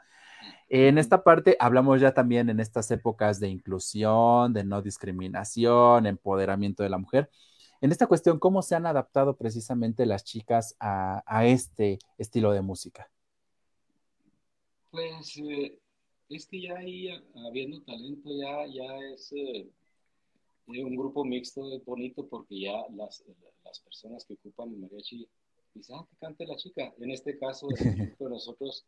[0.70, 6.84] En esta parte hablamos ya también en estas épocas de inclusión, de no discriminación, empoderamiento
[6.84, 7.30] de la mujer.
[7.82, 12.62] En esta cuestión, ¿cómo se han adaptado precisamente las chicas a, a este estilo de
[12.62, 13.12] música?
[14.90, 15.78] Pues eh,
[16.30, 17.10] es que ya ahí,
[17.48, 19.70] habiendo talento, ya, ya es eh,
[20.68, 23.24] un grupo mixto bonito porque ya las,
[23.64, 25.28] las personas que ocupan el mariachi
[25.74, 26.94] dicen, ah, que cante la chica.
[27.00, 27.68] En este caso,
[28.20, 28.86] nosotros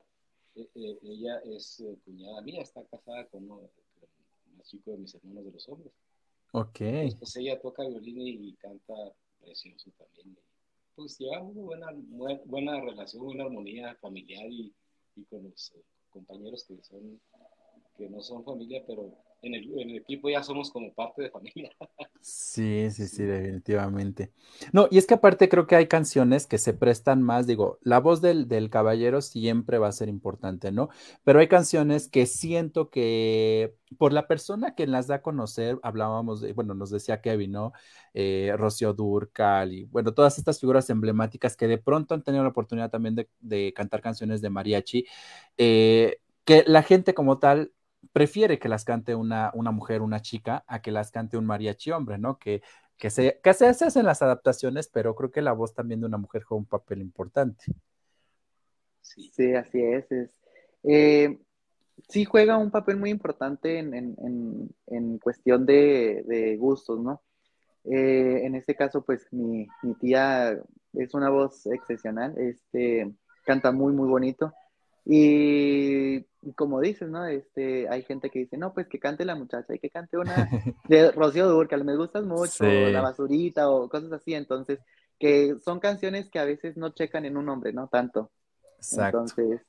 [0.58, 5.46] eh, ella es eh, cuñada mía, está casada con uno, con chico de mis hermanos
[5.46, 5.94] de los hombres.
[6.52, 6.80] Ok.
[7.20, 8.94] Pues ella toca violín y, canta
[9.40, 10.38] precioso también.
[10.96, 14.74] Pues llevamos una buena, buena relación, una armonía familiar y,
[15.16, 17.20] y con los eh, compañeros que son
[17.98, 19.12] que no son familia, pero
[19.42, 21.72] en el, equipo ya somos como parte de familia.
[22.20, 24.34] Sí, sí, sí, definitivamente.
[24.74, 28.00] No, y es que aparte creo que hay canciones que se prestan más, digo, la
[28.00, 30.90] voz del, del, caballero siempre va a ser importante, ¿no?
[31.24, 36.42] Pero hay canciones que siento que por la persona que las da a conocer, hablábamos
[36.42, 37.72] de, bueno, nos decía Kevin, ¿no?
[38.14, 42.50] Eh, Rocío Durcal y, bueno, todas estas figuras emblemáticas que de pronto han tenido la
[42.50, 45.06] oportunidad también de, de cantar canciones de mariachi,
[45.58, 47.72] eh, que la gente como tal
[48.14, 51.92] prefiere que las cante una, una mujer, una chica, a que las cante un mariachi
[51.92, 52.38] hombre, ¿no?
[52.38, 52.62] Que,
[52.98, 56.18] que, se, que se, hacen las adaptaciones, pero creo que la voz también de una
[56.18, 57.66] mujer juega un papel importante.
[59.02, 60.06] Sí, así es.
[60.84, 61.38] Eh,
[62.08, 67.22] sí juega un papel muy importante en, cuestión de, gustos, ¿no?
[67.84, 70.60] Eh, en este caso, pues mi, mi, tía
[70.94, 73.14] es una voz excepcional, este,
[73.46, 74.54] canta muy, muy bonito.
[75.10, 77.26] Y como dices, ¿no?
[77.26, 80.50] Este, hay gente que dice, no, pues que cante la muchacha y que cante una
[80.90, 84.80] de Rocío Durcal, me gustas mucho, La Basurita o cosas así, entonces,
[85.18, 87.88] que son canciones que a veces no checan en un hombre, ¿no?
[87.88, 88.32] Tanto.
[88.78, 89.20] Exacto.
[89.20, 89.62] Entonces,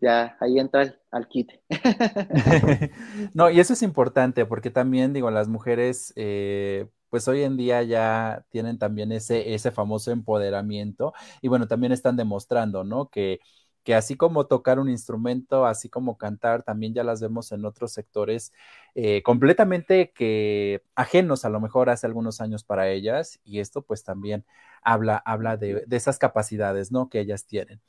[0.00, 1.62] ya ahí entra al quite.
[3.34, 7.84] no, y eso es importante porque también, digo, las mujeres, eh, pues hoy en día
[7.84, 13.10] ya tienen también ese, ese famoso empoderamiento y bueno, también están demostrando, ¿no?
[13.10, 13.38] Que
[13.86, 17.92] que así como tocar un instrumento, así como cantar, también ya las vemos en otros
[17.92, 18.52] sectores
[18.96, 24.02] eh, completamente que ajenos a lo mejor hace algunos años para ellas, y esto pues
[24.02, 24.44] también
[24.82, 27.08] habla, habla de, esas capacidades, ¿no?
[27.08, 27.80] Que ellas tienen.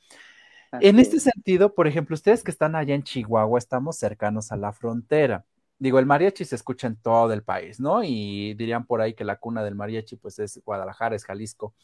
[0.80, 4.72] en este sentido, por ejemplo, ustedes que están allá en Chihuahua, estamos cercanos a la
[4.72, 5.46] frontera.
[5.80, 8.04] Digo, el mariachi se escucha en todo el país, ¿no?
[8.04, 11.74] Y dirían por ahí que la cuna del mariachi, pues es Guadalajara, es Jalisco.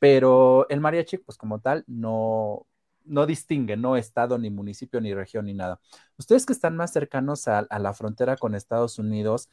[0.00, 2.66] Pero el mariachi, pues como tal, no,
[3.10, 5.80] no distingue, no estado, ni municipio, ni región, ni nada.
[6.16, 9.50] Ustedes que están más cercanos a, la frontera con Estados Unidos,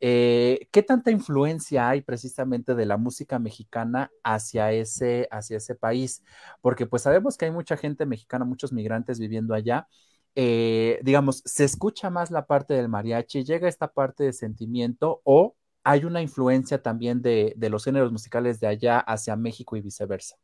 [0.00, 6.22] eh, ¿qué tanta influencia hay precisamente de la música mexicana hacia ese, hacia ese país?
[6.60, 9.86] Porque pues sabemos que hay mucha gente mexicana, muchos migrantes viviendo allá.
[10.34, 13.44] Eh, digamos, ¿se escucha más la parte del mariachi?
[13.44, 18.66] ¿Llega esta parte de sentimiento o hay una influencia también de los géneros musicales de
[18.68, 20.36] allá hacia México y viceversa?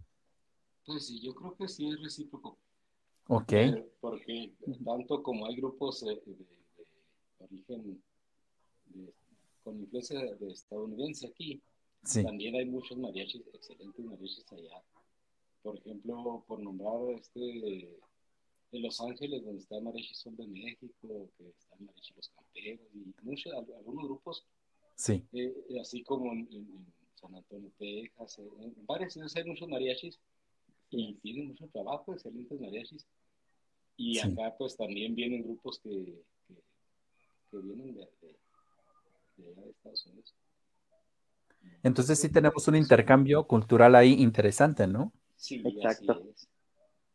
[0.91, 2.59] Pues sí, yo creo que sí es recíproco.
[3.28, 3.53] Ok.
[4.01, 4.53] Porque
[4.84, 6.20] tanto como hay grupos de,
[7.38, 8.03] origen
[9.62, 11.62] con influencia de estadounidense aquí,
[12.24, 14.82] también hay muchos mariachis, excelentes mariachis allá.
[15.62, 17.38] Por ejemplo, por nombrar este
[18.72, 23.14] de Los Ángeles, donde está Mariachi Sol de México, que está Mariachi Los Camperos, y
[23.22, 24.45] muchos, algunos grupos,
[24.97, 25.24] sí.
[25.34, 26.49] Eh, así como en,
[27.14, 30.18] San Antonio, Texas, en varias ciudades hay muchos mariachis
[30.91, 33.07] y tienen mucho trabajo, excelentes mariachis.
[33.97, 38.09] Y acá pues también vienen grupos que, que, vienen de,
[39.36, 40.34] de, Estados Unidos.
[41.82, 45.12] Entonces sí tenemos un intercambio cultural ahí interesante, ¿no?
[45.36, 46.12] Sí, exacto.
[46.12, 46.49] Así es.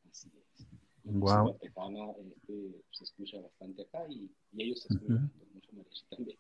[0.10, 0.68] Así es.
[1.04, 1.58] Wow.
[1.62, 6.38] Este, se escucha bastante acá y, y ellos escuchan mucho mariachi también.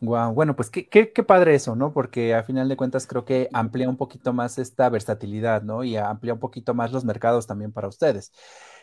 [0.00, 1.92] Wow, bueno, pues qué, qué, qué, padre eso, ¿no?
[1.92, 5.84] Porque a final de cuentas creo que amplía un poquito más esta versatilidad, ¿no?
[5.84, 8.32] Y amplía un poquito más los mercados también para ustedes.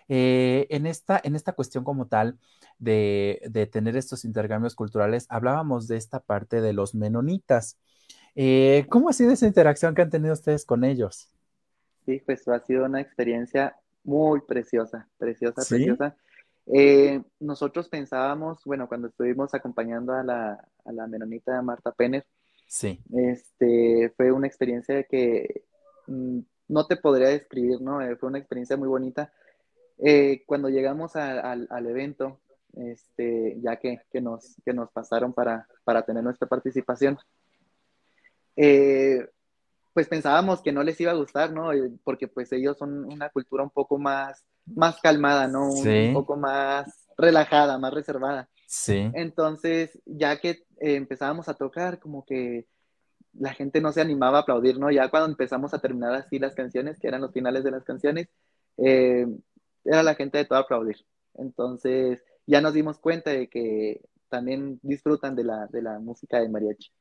[0.10, 2.40] Eh, en, esta, en esta cuestión como tal
[2.80, 7.78] de, de, tener estos intercambios culturales, hablábamos de esta parte de los menonitas.
[8.36, 11.30] Eh, ¿Cómo ha sido esa interacción que han tenido ustedes con ellos?
[12.06, 16.16] Sí, pues ha sido una experiencia muy preciosa, preciosa, preciosa.
[16.68, 22.26] Eh, nosotros pensábamos, bueno, cuando estuvimos acompañando a la, a la menonita Marta Penner,
[22.68, 23.02] sí.
[23.14, 25.66] este, fue una experiencia que
[26.08, 26.40] mm,
[26.70, 28.02] no te podría describir, ¿no?
[28.02, 29.34] Eh, fue una experiencia muy bonita.
[30.00, 32.40] Eh, cuando llegamos al evento,
[32.74, 37.18] este, ya que, que, nos, que nos pasaron para, para tener nuestra participación,
[39.94, 41.70] pues pensábamos que no les iba a gustar, ¿no?
[42.04, 45.70] Porque pues ellos son una cultura un poco más más calmada, ¿no?
[45.70, 48.50] Un, poco más relajada, más reservada.
[48.68, 49.12] Sí.
[49.14, 52.66] Entonces, ya que eh, empezábamos a tocar, como que
[53.34, 54.92] la gente no se animaba a aplaudir, ¿no?
[54.92, 58.30] Ya cuando empezamos a terminar así las canciones, que eran los finales de las canciones,
[58.78, 59.28] eh,
[59.84, 61.06] era la gente de todo aplaudir.
[61.36, 66.50] Entonces, ya nos dimos cuenta de que también disfrutan de la, de la música de
[66.50, 66.92] mariachi.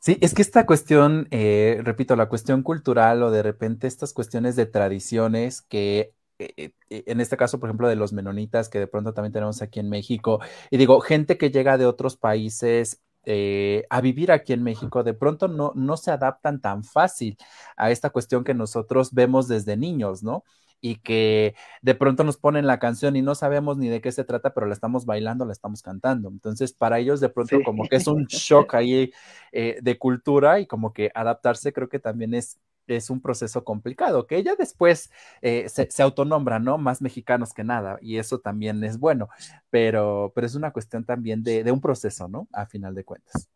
[0.00, 4.54] Sí, es que esta cuestión, eh, repito, la cuestión cultural o de repente estas cuestiones
[4.54, 9.32] de tradiciones que en este caso, por ejemplo, de los menonitas que de pronto también
[9.32, 14.32] tenemos aquí en México, y digo, gente que llega de otros países eh, a vivir
[14.32, 17.36] aquí en México, de pronto no, no se adaptan tan fácil
[17.76, 20.44] a esta cuestión que nosotros vemos desde niños, ¿no?
[20.80, 24.24] y que de pronto nos ponen la canción y no sabemos ni de qué se
[24.24, 26.28] trata, pero la estamos bailando, la estamos cantando.
[26.28, 29.12] Entonces, para ellos de pronto como que es un shock ahí
[29.52, 32.58] eh, de cultura y como que adaptarse creo que también es
[32.88, 35.10] es un proceso complicado, que ella después
[35.42, 36.78] eh, se, autonombra, ¿no?
[36.78, 39.28] Más mexicanos que nada, y eso también es bueno,
[39.70, 42.48] pero, pero es una cuestión también de, un proceso, ¿no?
[42.52, 43.48] A final de cuentas.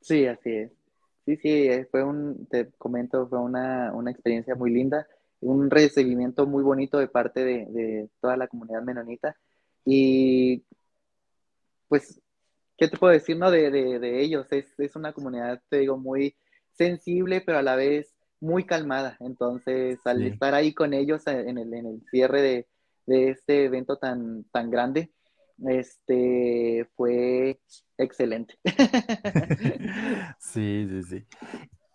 [0.00, 0.72] Sí, así es.
[1.26, 5.06] Sí, sí, eh, fue un, te comento, fue una, experiencia muy linda,
[5.40, 9.36] un recibimiento muy bonito de parte de, toda la comunidad menonita,
[9.84, 10.64] y
[11.88, 12.20] pues,
[12.76, 13.50] ¿qué te puedo decir, no?
[13.50, 16.36] De, de ellos, es, es una comunidad, te digo, muy
[16.74, 18.13] sensible, pero a la vez
[18.44, 19.16] muy calmada.
[19.20, 22.68] Entonces, al estar ahí con ellos en el, en el cierre de,
[23.06, 25.10] de, este evento tan, tan grande,
[25.66, 27.58] este fue
[27.96, 28.54] excelente.
[30.38, 31.26] sí, sí, sí.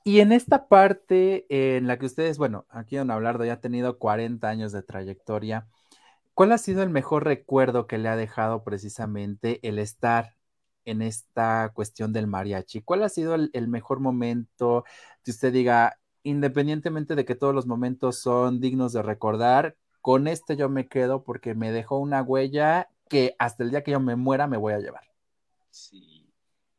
[0.04, 4.00] Y en esta parte en la que ustedes, bueno, aquí don Abelardo ya ha tenido
[4.00, 5.68] 40 años de trayectoria,
[6.34, 10.36] ¿cuál ha sido el mejor recuerdo que le ha dejado precisamente el estar
[10.86, 12.82] en esta cuestión del mariachi?
[12.82, 14.84] ¿Cuál ha sido el, el mejor momento
[15.24, 16.00] que usted diga,
[16.30, 21.24] independientemente de que todos los momentos son dignos de recordar, con este yo me quedo
[21.24, 24.74] porque me dejó una huella que hasta el día que yo me muera me voy
[24.74, 25.04] a llevar.
[25.70, 26.26] Sí,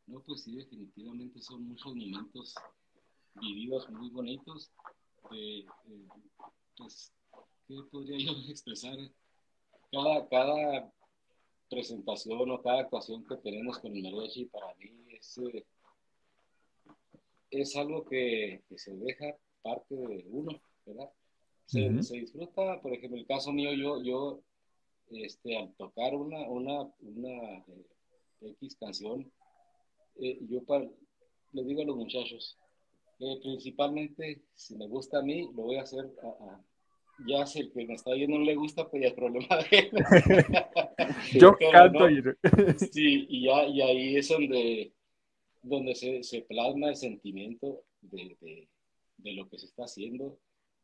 [0.06, 2.54] no, pues sí, definitivamente son muchos momentos
[3.34, 4.70] vividos muy bonitos.
[5.32, 5.66] Eh,
[6.76, 7.12] pues,
[7.66, 8.96] ¿qué podría yo expresar?
[9.92, 10.92] Cada, cada
[11.68, 15.38] presentación o cada actuación que tenemos con el mariachi para mí es...
[15.38, 15.66] Eh,
[17.50, 21.10] es algo que, se deja parte de uno, ¿verdad?
[21.66, 24.42] Se, disfruta, por ejemplo, el caso mío, yo, yo
[25.10, 27.86] este, al tocar una, una, una eh,
[28.40, 29.30] X canción,
[30.16, 30.62] eh, yo
[31.52, 32.58] le digo a los muchachos,
[33.20, 36.10] eh, principalmente, si me gusta a mí, lo voy a hacer
[37.26, 39.78] ya si el que me está viendo no le gusta, pues ya es problema de
[39.78, 39.90] él.
[41.40, 42.22] Yo canto y...
[42.92, 44.92] Sí, y, ya, y ahí es donde
[45.62, 48.68] donde se, se plasma el sentimiento de, de,
[49.18, 50.38] de, lo que se está haciendo.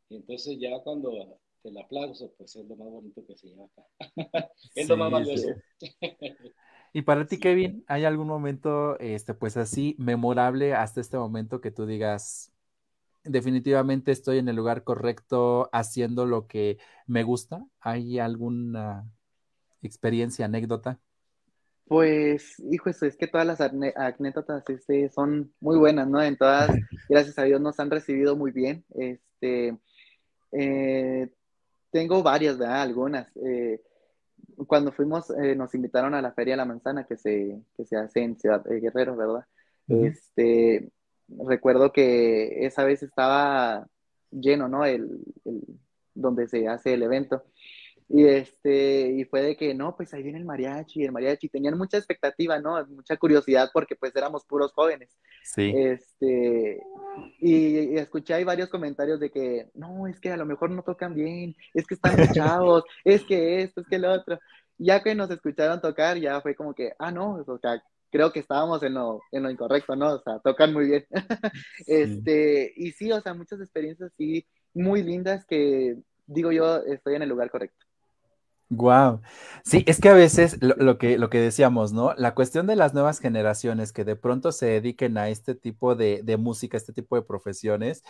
[0.09, 3.85] Y entonces ya cuando el aplauso, pues es lo más bonito que se lleva acá.
[4.75, 5.47] es lo más valioso.
[6.93, 11.69] Y para ti, Kevin, ¿hay algún momento, este, pues así, memorable hasta este momento que
[11.69, 12.53] tú digas,
[13.23, 17.65] definitivamente estoy en el lugar correcto haciendo lo que me gusta?
[17.81, 19.11] ¿Hay alguna
[19.81, 20.99] experiencia, anécdota?
[21.87, 26.21] Pues, hijo, es que todas las anécdotas este, son muy buenas, ¿no?
[26.21, 26.69] En todas,
[27.07, 28.83] gracias a Dios, nos han recibido muy bien.
[28.95, 29.77] Este,
[30.51, 31.29] eh,
[31.89, 32.81] tengo varias, ¿verdad?
[32.81, 33.29] Algunas.
[33.37, 33.81] Eh,
[34.67, 37.95] cuando fuimos, eh, nos invitaron a la Feria de la Manzana que se, que se
[37.95, 39.45] hace en Ciudad Guerrero, ¿verdad?
[39.87, 40.91] Este,
[41.29, 43.87] recuerdo que esa vez estaba
[44.31, 44.85] lleno, ¿no?
[44.85, 45.21] el,
[46.13, 47.43] donde se hace el evento.
[48.09, 51.77] Y este, y fue de que, no, pues ahí viene el mariachi, el mariachi, tenían
[51.77, 52.85] mucha expectativa, ¿no?
[52.87, 55.17] Mucha curiosidad porque pues éramos puros jóvenes.
[55.43, 55.73] Sí.
[55.75, 56.81] Este,
[57.39, 61.13] y, escuché ahí varios comentarios de que, no, es que a lo mejor no tocan
[61.13, 64.39] bien, es que están chavos, es que esto, es que lo otro.
[64.77, 68.39] Ya que nos escucharon tocar, ya fue como que, ah, no, o sea, creo que
[68.39, 70.13] estábamos en lo, en lo incorrecto, ¿no?
[70.13, 71.05] O sea, tocan muy bien.
[71.87, 75.97] Este, y sí, o sea, muchas experiencias sí muy lindas que
[76.27, 77.86] digo yo, estoy en el lugar correcto.
[78.69, 79.21] Wow.
[79.63, 82.13] Sí, es que a veces lo, que, lo que decíamos, ¿no?
[82.15, 86.21] La cuestión de las nuevas generaciones que de pronto se dediquen a este tipo de,
[86.37, 88.03] música, este tipo de profesiones,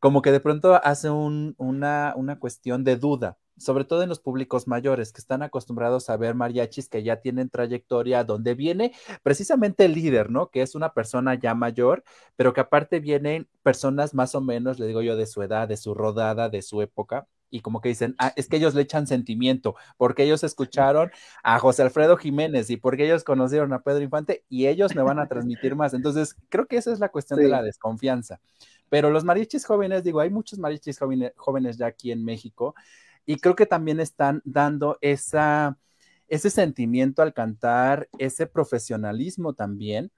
[0.00, 4.66] como que de pronto hace una, una cuestión de duda, sobre todo en los públicos
[4.66, 8.92] mayores que están acostumbrados a ver mariachis que ya tienen trayectoria, donde viene
[9.22, 10.50] precisamente el líder, ¿no?
[10.50, 12.02] Que es una persona ya mayor,
[12.34, 15.76] pero que aparte vienen personas más o menos, le digo yo, de su edad, de
[15.76, 19.06] su rodada, de su época, y como que dicen, ah, es que ellos le echan
[19.06, 21.10] sentimiento, porque ellos escucharon
[21.42, 25.18] a José Alfredo Jiménez y porque ellos conocieron a Pedro Infante y ellos me van
[25.18, 25.94] a transmitir más.
[25.94, 28.40] Entonces, creo que esa es la cuestión de la desconfianza.
[28.88, 32.74] Pero los mariachis jóvenes, digo, hay muchos mariachis jóvenes, jóvenes ya aquí en México
[33.26, 35.78] y creo que también están dando esa,
[36.28, 40.10] ese sentimiento al cantar, ese profesionalismo también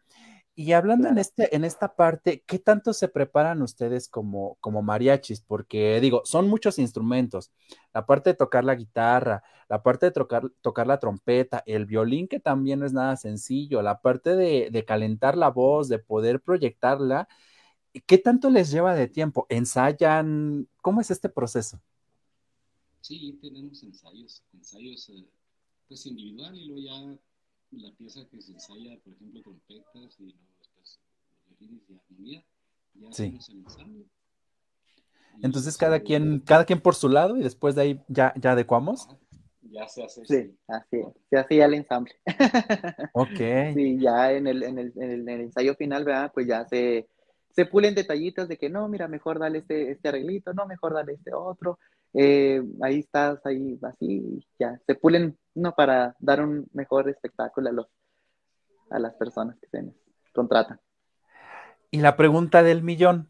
[0.55, 5.41] y hablando en, este, en esta parte, ¿qué tanto se preparan ustedes como, como mariachis?
[5.41, 7.51] Porque digo, son muchos instrumentos.
[7.95, 12.29] La parte de tocar la guitarra, la parte de tocar, tocar la trompeta, el violín,
[12.29, 16.41] que también no es nada sencillo, la parte de, de calentar la voz, de poder
[16.43, 17.29] proyectarla.
[18.07, 19.47] ¿Qué tanto les lleva de tiempo?
[19.49, 20.69] ¿Ensayan?
[20.83, 21.81] ¿Cómo es este proceso?
[23.01, 25.27] Sí, tenemos ensayos, ensayos eh,
[25.89, 27.19] pues individual y luego ya
[27.73, 31.01] la pieza que se ensaya, por ejemplo, trompetas y luego después
[31.47, 32.45] los violines y armonía,
[32.95, 34.05] ya hacemos el ensamble.
[35.43, 39.09] Entonces cada quien, cada quien por su lado y después de ahí ya, ya adecuamos.
[39.63, 40.25] Ya se hace.
[40.27, 42.15] Sí, así, se hace ya el ensamble.
[43.15, 43.75] Ok.
[43.75, 46.31] Sí, ya en el, en el, en el, ensayo final, ¿verdad?
[46.35, 47.09] Pues ya se,
[47.53, 51.15] se pulen detallitos de que no, mira, mejor dale este, este arreglito, no, mejor dale
[51.15, 51.79] este otro.
[52.15, 57.73] Eh, ahí estás, ahí así, ya, se pulen, no, para dar un mejor espectáculo a,
[57.73, 57.87] los,
[58.91, 59.93] a las personas que se
[60.33, 60.81] contratan.
[61.91, 63.29] Y la pregunta del millón,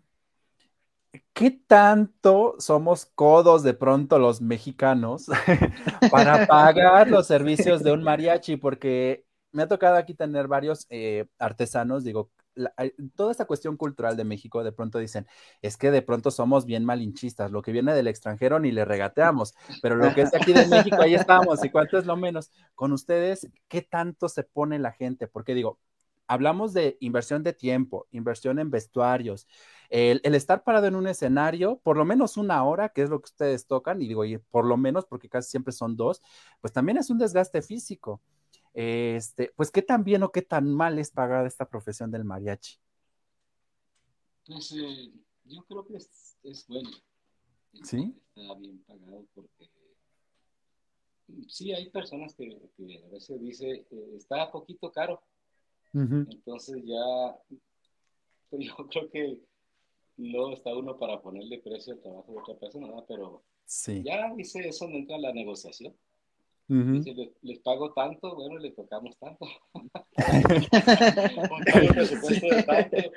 [1.32, 5.26] ¿qué tanto somos codos de pronto los mexicanos
[6.10, 8.56] para pagar los servicios de un mariachi?
[8.56, 12.30] Porque me ha tocado aquí tener varios eh, artesanos, digo,
[13.14, 15.26] toda esta cuestión cultural de México, de pronto dicen,
[15.61, 19.55] es que de pronto somos bien malinchistas, lo que viene del extranjero ni le regateamos,
[19.80, 22.50] pero lo que es aquí de México, ahí estamos, y cuánto es lo menos.
[22.74, 25.26] Con ustedes, ¿qué tanto se pone la gente?
[25.26, 25.78] Porque digo,
[26.26, 29.46] hablamos de inversión de tiempo, inversión en vestuarios,
[29.90, 33.26] el, estar parado en un escenario, por lo menos una hora, que es lo que
[33.26, 36.22] ustedes tocan, y digo, y por lo menos, porque casi siempre son dos,
[36.61, 38.22] pues también es un desgaste físico.
[38.74, 42.78] Este, pues, ¿qué tan bien o qué tan mal es pagada esta profesión del mariachi?
[44.46, 45.12] Pues eh,
[45.44, 46.90] yo creo que es, bueno.
[47.84, 48.14] ¿Sí?
[48.34, 49.70] Está bien pagado porque
[51.48, 52.60] sí hay personas que,
[53.06, 55.22] a veces dice eh, está poquito caro
[55.94, 57.38] entonces ya,
[58.52, 59.40] yo creo que
[60.16, 63.42] no está uno para ponerle precio al trabajo de otra persona, pero
[64.02, 65.94] ya dice eso no entra la negociación.
[67.42, 69.46] Les, pago tanto, bueno, le tocamos tanto.
[71.74, 73.12] el presupuesto de tanto, eh,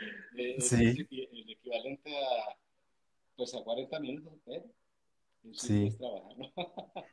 [0.57, 2.57] el, equivalente a,
[3.35, 4.63] pues a 40 minutos, ¿eh?
[5.53, 5.91] Sí.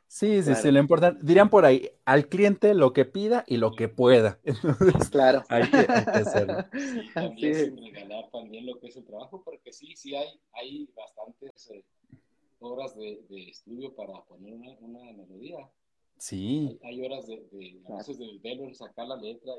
[0.07, 3.73] Sí, sí, sí, lo importante, dirían por ahí, al cliente lo que pida y lo
[3.73, 4.39] que pueda.
[5.11, 5.43] claro.
[5.49, 6.65] Hay que, hacerlo.
[7.13, 11.71] también sin regalar también lo que es el trabajo, porque sí, sí hay, hay bastantes
[11.71, 11.83] eh,
[12.59, 15.69] horas de, estudio para poner una, melodía.
[16.23, 16.79] Sí.
[16.83, 19.51] Hay, horas de, de, a veces del velo en sacar la letra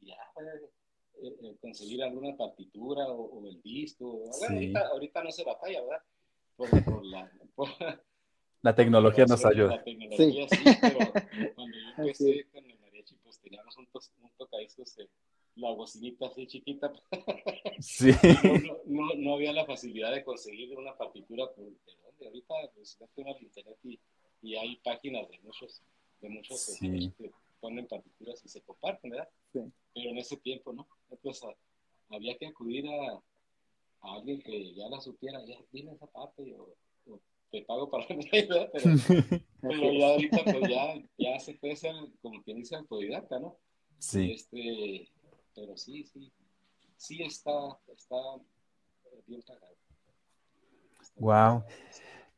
[0.00, 4.22] y, ya, eh, eh, conseguir alguna partitura o, el disco.
[4.48, 6.02] ahorita, ahorita no se batalla, ¿verdad?
[6.56, 7.28] por, la,
[8.62, 9.74] la tecnología nos ayuda.
[9.74, 10.98] La tecnología sí, pero
[11.56, 14.96] cuando yo empecé con el mariachi, pues teníamos un, to un tocadiscos
[15.56, 16.92] la bocinita así chiquita.
[17.80, 18.12] Sí.
[18.86, 22.26] No, no, no, había la facilidad de conseguir una partitura por de dónde.
[22.26, 23.98] Ahorita pues tengo al internet y,
[24.42, 25.82] y, hay páginas de muchos,
[26.20, 27.12] de muchos sí.
[27.18, 27.30] que
[27.60, 29.28] ponen partituras y se comparten, ¿verdad?
[29.52, 29.60] Sí.
[29.94, 30.86] Pero en ese tiempo, ¿no?
[31.10, 31.48] Entonces
[32.10, 33.12] había que acudir a,
[34.02, 36.74] a alguien que ya la supiera, ya dime esa parte, o,
[37.50, 38.84] te pago para la ayuda, pero,
[39.62, 43.56] pero ya ahorita pues ya, ya se puede ser, como quien dice, autodidacta, ¿no?
[43.98, 44.32] Sí.
[44.32, 45.08] Este,
[45.54, 46.30] pero sí, sí,
[46.96, 47.50] sí está,
[47.88, 48.16] está
[49.26, 49.74] bien pagado.
[51.16, 51.64] wow.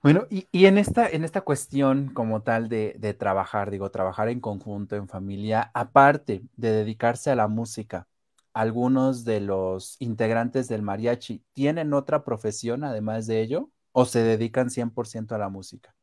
[0.03, 4.29] Bueno, y, y, en, esta, en esta cuestión como tal de, de, trabajar, digo, trabajar
[4.29, 8.09] en conjunto, en familia, aparte de dedicarse a la música,
[8.53, 14.71] algunos de los integrantes del mariachi tienen otra profesión además de ello o se dedican
[14.71, 15.95] 100% a la música?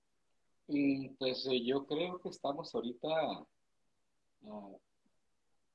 [0.68, 3.08] Pues eh, yo creo que estamos ahorita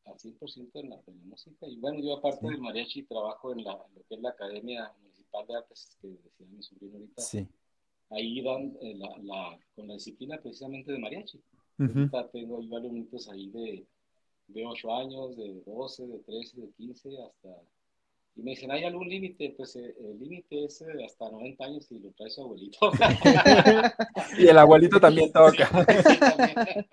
[0.04, 1.66] al 100% en la, música.
[1.66, 5.46] Y bueno, yo aparte del mariachi trabajo en la, lo que es la Academia Municipal
[5.46, 7.22] de Artes que decía mi sobrino ahorita.
[7.22, 7.48] Sí.
[8.14, 11.40] Ahí dan eh, la, con la disciplina precisamente de mariachi.
[11.78, 13.86] Ahorita tengo ahí varios ahí de
[14.48, 17.48] de 8 años, de 12, de 13, de 15, hasta...
[18.34, 19.52] Y me dicen, ¿hay algún límite?
[19.56, 22.90] Pues eh, el límite es eh, hasta 90 años y lo trae su abuelito.
[24.38, 25.68] y el abuelito también toca.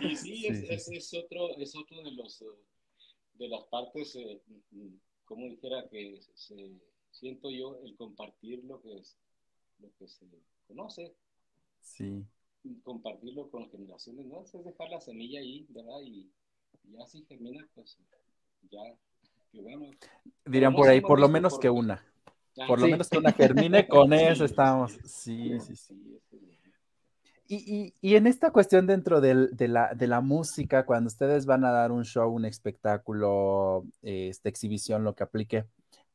[0.00, 2.46] y sí, es, es, otro, es otro de los eh,
[3.38, 4.18] de las partes,
[5.24, 6.72] como dijera, que se,
[7.10, 9.16] siento yo el compartir lo que, es,
[9.78, 10.26] lo que se
[10.66, 11.14] conoce.
[11.80, 12.24] Sí.
[12.82, 14.42] Compartirlo con generaciones, ¿no?
[14.42, 16.00] Es dejar la semilla ahí, ¿verdad?
[16.02, 16.30] Y,
[16.84, 17.98] ya si germina, pues
[18.70, 18.82] ya,
[19.52, 19.90] que bueno.
[20.44, 22.04] Dirían por ahí, por lo menos que una.
[22.66, 24.92] por lo menos que una germine, con eso estamos.
[25.04, 26.20] Sí, sí, sí.
[27.46, 31.44] Y, y, y, en esta cuestión dentro del, de, la, de, la, música, cuando ustedes
[31.44, 35.66] van a dar un show, un espectáculo, esta exhibición, lo que aplique,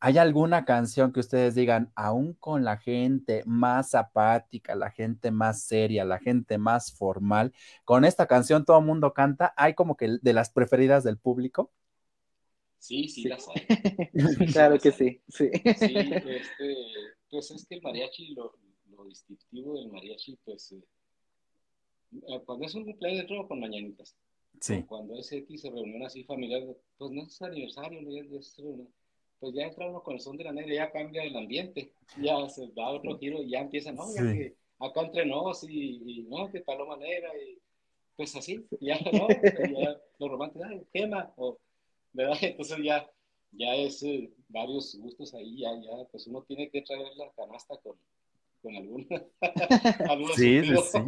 [0.02, 5.64] ¿Hay alguna canción que ustedes digan, aún con la gente más apática, la gente más
[5.64, 9.54] seria, la gente más formal, con esta canción todo el mundo canta?
[9.58, 11.72] ¿Hay como que de las preferidas del público?
[12.78, 13.68] Sí, sí, las hay.
[14.54, 15.50] claro que sí, sí.
[15.52, 16.76] Sí, este,
[17.30, 18.54] pues es que el mariachi, lo,
[18.90, 20.84] lo distintivo del mariachi, pues, eh,
[22.14, 24.16] eh, cuando es un cumpleaños de con mañanitas.
[24.62, 24.84] Sí.
[24.84, 26.64] Cuando es X reunión así familiar,
[26.98, 28.60] pues no es aniversario, no es, es
[29.40, 32.48] pues ya entra uno con el son de la negra, ya cambia el ambiente, ya
[32.50, 36.50] se da otro giro y ya empieza, no, ya que acá entre nos y, no,
[36.52, 37.58] que paloma negra y
[38.16, 39.28] pues así, ya, ¿no?
[39.30, 41.58] ya lo romántico, ay, quema, o,
[42.12, 42.38] ¿verdad?
[42.42, 43.10] Entonces ya,
[43.52, 47.78] ya es eh, varios gustos ahí, ya, ya, pues uno tiene que traer la canasta
[47.78, 47.96] con,
[48.62, 49.06] con alguna.
[50.36, 51.00] sí, sí, sí.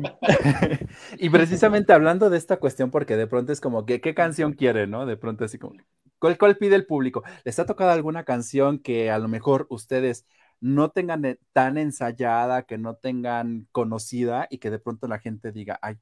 [1.20, 4.88] y precisamente hablando de esta cuestión, porque de pronto es como que, ¿qué canción quiere,
[4.88, 5.06] no?
[5.06, 5.76] De pronto así como,
[6.22, 7.24] ¿cuál, ¿cuál pide el público?
[7.44, 10.26] ¿Les ha tocado alguna canción que a lo mejor ustedes
[10.62, 15.52] no tengan eh, tan ensayada, que no tengan conocida y que de pronto la gente
[15.52, 15.98] diga, ay,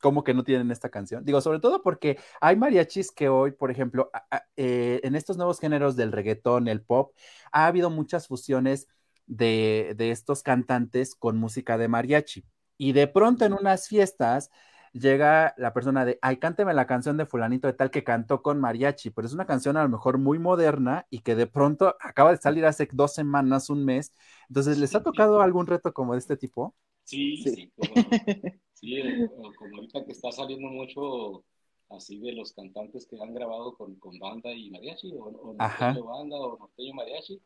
[0.00, 1.24] ¿cómo que no tienen esta canción?
[1.24, 4.10] Digo, sobre todo porque hay mariachis que hoy, por ejemplo,
[4.56, 7.14] eh, en estos nuevos géneros del reggaetón, el pop,
[7.52, 8.86] ha habido muchas fusiones
[9.26, 12.44] de, de estos cantantes con música de mariachi.
[12.78, 14.50] Y de pronto en unas fiestas
[14.98, 18.60] llega la persona de, ay, cánteme la canción de fulanito de tal que cantó con
[18.60, 22.30] mariachi, pero es una canción a lo mejor muy moderna y que de pronto acaba
[22.30, 24.12] de salir hace dos semanas, un mes.
[24.48, 26.74] Entonces, ¿les ha tocado algún reto como de este tipo?
[27.04, 27.72] Sí, sí,
[28.72, 31.44] sí, eh, como, ahorita que está saliendo mucho
[31.90, 36.04] así de los cantantes que han grabado con, con banda y mariachi, o, o norteño
[36.04, 37.40] banda o norteño mariachi.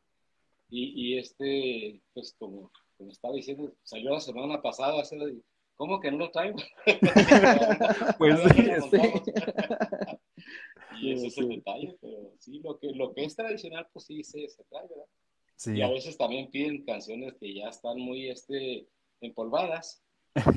[0.70, 5.16] Y, y este, pues como, como estaba diciendo, salió la semana pasada, hace
[5.80, 6.58] ¿Cómo que no lo traigo?
[8.18, 8.60] pues sí,
[11.00, 14.22] y ese es el detalle, pero sí, lo que, lo que es tradicional, pues sí
[14.22, 15.06] se, se trae, ¿verdad?
[15.56, 15.78] Sí.
[15.78, 18.88] Y a veces también piden canciones que ya están muy este,
[19.22, 20.04] empolvadas,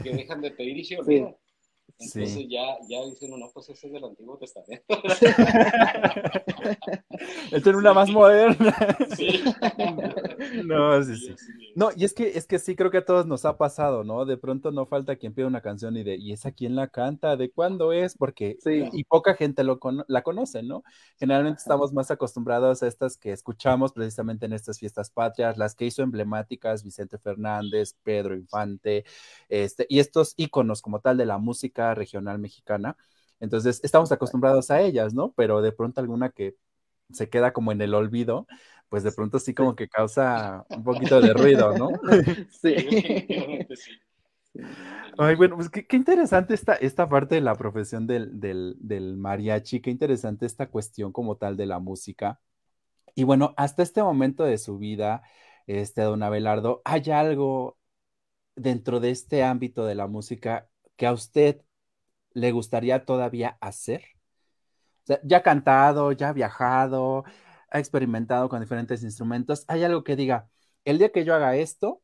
[0.03, 1.37] que dejan de pedir y se olvidan.
[1.99, 4.83] Entonces ya, ya dicen, no, pues ese es del Antiguo Testamento.
[7.51, 8.75] Esta es una más moderna.
[9.13, 9.43] Sí.
[10.65, 11.35] no, sí, sí.
[11.75, 14.25] No, y es que, es que sí creo que a todos nos ha pasado, ¿no?
[14.25, 17.37] De pronto no falta quien pida una canción y de, ¿y esa quién la canta?
[17.37, 18.15] ¿De cuándo es?
[18.17, 20.83] Porque, y poca gente lo la conoce, ¿no?
[21.17, 25.85] Generalmente estamos más acostumbrados a estas que escuchamos precisamente en estas fiestas patrias, las que
[25.85, 29.05] hizo emblemáticas Vicente Fernández, Pedro Infante,
[29.49, 32.97] este, y estos íconos como tal de la música regional mexicana.
[33.39, 35.33] Entonces, estamos acostumbrados a ellas, ¿no?
[35.35, 36.55] Pero de pronto alguna que
[37.11, 38.47] se queda como en el olvido,
[38.89, 41.89] pues de pronto sí como que causa un poquito de ruido, ¿no?
[42.61, 42.75] Sí.
[45.17, 49.81] Ay, bueno, pues qué, interesante esta, esta parte de la profesión del, del, del, mariachi,
[49.81, 52.39] qué interesante esta cuestión como tal de la música.
[53.15, 55.23] Y bueno, hasta este momento de su vida,
[55.67, 57.77] este, don Abelardo, ¿hay algo
[58.55, 61.61] dentro de este ámbito de la música que a usted
[62.33, 64.03] le gustaría todavía hacer?
[65.23, 67.25] ya ha cantado, ya ha viajado,
[67.69, 69.65] ha experimentado con diferentes instrumentos.
[69.67, 70.49] ¿Hay algo que diga,
[70.85, 72.01] el día que yo haga esto,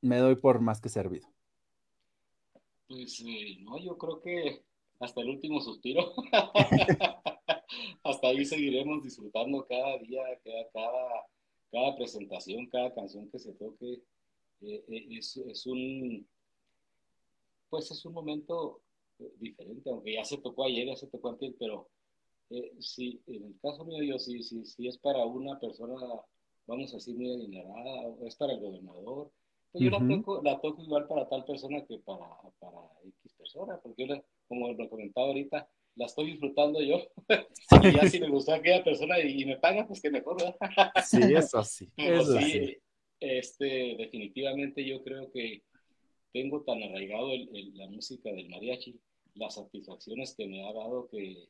[0.00, 1.28] me doy por más que servido?
[2.88, 4.64] Pues eh, no, yo creo que
[5.00, 6.12] hasta el último suspiro.
[8.04, 10.22] hasta ahí seguiremos disfrutando cada día,
[10.72, 11.26] cada,
[11.70, 14.02] cada, presentación, cada canción que se toque.
[14.60, 16.26] Eh, eh, es, es, un,
[17.68, 18.83] pues es un momento
[19.38, 21.88] diferente, aunque ya se tocó ayer, ya se tocó antes, pero
[22.50, 25.94] eh, sí, en el caso mío, yo sí, sí, sí es para una persona,
[26.66, 29.30] vamos a decir, muy adinerada, o es para el gobernador,
[29.72, 32.26] pues yo la, toco, la toco igual para tal persona que para,
[32.60, 32.78] para
[33.22, 34.14] X persona, porque yo,
[34.46, 37.00] como lo comentaba ahorita, la estoy disfrutando yo.
[37.82, 40.92] y ya si me gustó aquella persona y, me paga, pues que mejor, ¿verdad?
[41.04, 41.90] sí, eso sí.
[41.96, 42.76] eso sí,
[43.20, 45.62] Este, definitivamente yo creo que
[46.34, 49.00] tengo tan arraigado el, la música del mariachi,
[49.34, 51.48] las satisfacciones que me ha dado que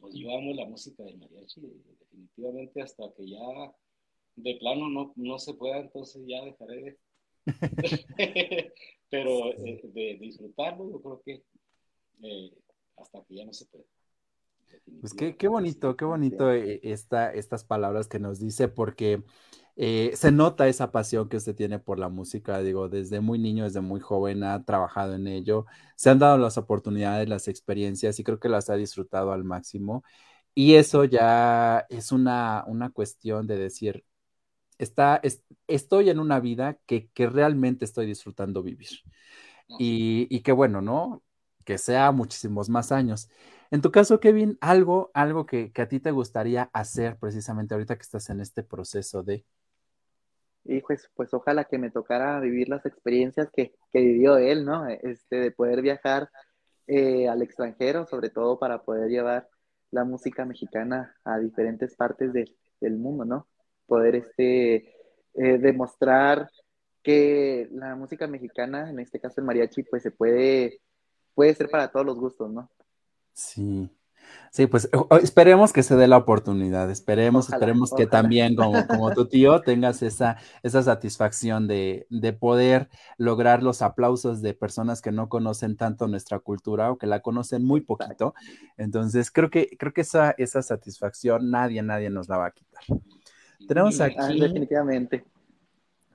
[0.00, 3.74] pues yo amo la música del mariachi, definitivamente hasta que ya
[4.36, 6.98] de plano no, no se pueda, entonces ya dejaré de...
[9.10, 11.42] Pero eh, de, disfrutarlo, yo creo que
[12.22, 12.52] eh,
[12.96, 13.84] hasta que ya no se puede.
[15.00, 19.22] Pues qué, qué bonito, qué bonito eh, esta, estas palabras que nos dice, porque
[19.76, 23.64] eh, se nota esa pasión que usted tiene por la música, digo, desde muy niño,
[23.64, 25.66] desde muy joven ha trabajado en ello,
[25.96, 30.04] se han dado las oportunidades, las experiencias y creo que las ha disfrutado al máximo.
[30.54, 34.04] Y eso ya es una, una cuestión de decir,
[34.78, 35.20] está,
[35.66, 38.90] estoy en una vida que, que, realmente estoy disfrutando vivir.
[39.78, 41.22] Y, y qué bueno, ¿no?
[41.64, 43.28] Que sea muchísimos más años.
[43.72, 48.02] En tu caso, Kevin, algo, algo que, a ti te gustaría hacer precisamente ahorita que
[48.02, 49.46] estás en este proceso de
[50.64, 54.86] y pues, pues ojalá que me tocara vivir las experiencias que, que vivió él, ¿no?
[54.86, 56.28] Este, de poder viajar
[56.86, 59.48] eh, al extranjero, sobre todo para poder llevar
[59.90, 63.48] la música mexicana a diferentes partes del mundo, ¿no?
[63.86, 64.94] Poder este,
[65.32, 66.50] eh, demostrar
[67.02, 70.82] que la música mexicana, en este caso el mariachi, pues se puede,
[71.34, 72.70] puede ser para todos los gustos, ¿no?
[73.32, 73.90] Sí.
[74.50, 74.88] Sí, pues
[75.22, 80.02] esperemos que se dé la oportunidad, esperemos, esperemos que también como, como tu tío tengas
[80.02, 86.06] esa, esa satisfacción de, de, poder lograr los aplausos de personas que no conocen tanto
[86.06, 88.34] nuestra cultura o que la conocen muy poquito.
[88.76, 92.82] Entonces, creo que, creo que esa, esa satisfacción nadie, nadie nos la va a quitar.
[93.66, 95.24] Tenemos Ah, aquí, definitivamente.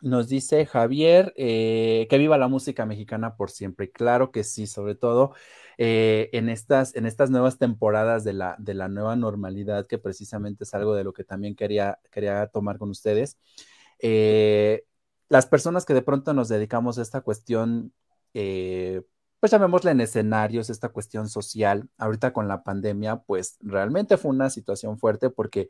[0.01, 3.91] Nos dice Javier, eh, que viva la música mexicana por siempre.
[3.91, 5.33] Claro que sí, sobre todo
[5.77, 10.63] eh, en, estas, en estas nuevas temporadas de la, de la nueva normalidad, que precisamente
[10.63, 13.37] es algo de lo que también quería, quería tomar con ustedes.
[13.99, 14.85] Eh,
[15.29, 17.93] las personas que de pronto nos dedicamos a esta cuestión,
[18.33, 24.49] pues llamémosla en escenarios, esta cuestión social, ahorita con la pandemia, pues realmente fue una
[24.49, 25.69] situación fuerte porque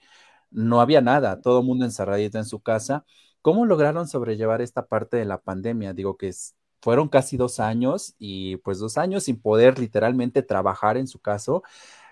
[0.52, 3.06] no había nada, todo el mundo encerradito en su casa.
[3.48, 5.94] ¿Cómo lograron sobrellevar esta parte de la pandemia?
[5.94, 10.98] Digo que es, fueron casi dos años y pues dos años sin poder literalmente trabajar
[10.98, 11.64] en su caso,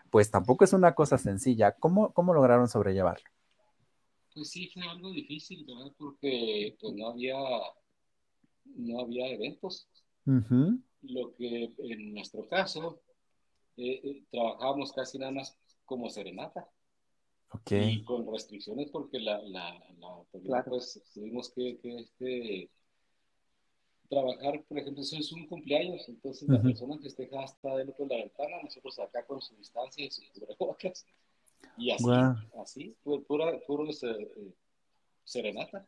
[0.10, 1.74] pues tampoco es una cosa sencilla.
[1.74, 3.26] ¿Cómo, cómo lograron sobrellevarlo?
[4.34, 5.92] Pues sí, fue algo difícil, ¿verdad?
[5.98, 7.36] Porque pues no había,
[8.64, 9.90] no había eventos.
[10.26, 10.82] Uh -huh.
[11.02, 13.02] Lo que en nuestro caso,
[13.76, 16.66] eh, eh, trabajábamos casi nada más como serenata.
[17.62, 17.90] Okay.
[17.96, 20.70] Y con restricciones porque la, la, la autoridad, claro.
[20.72, 22.70] pues tuvimos que, que este,
[24.10, 26.58] trabajar, por ejemplo, eso es un cumpleaños, entonces uh -huh.
[26.58, 30.12] la persona festeja hasta del otro de la ventana, nosotros acá con su distancia y
[30.12, 31.06] sus cubrebocas.
[31.78, 32.62] Y así, wow.
[32.62, 34.54] así, pura, puro eh,
[35.24, 35.86] serenata.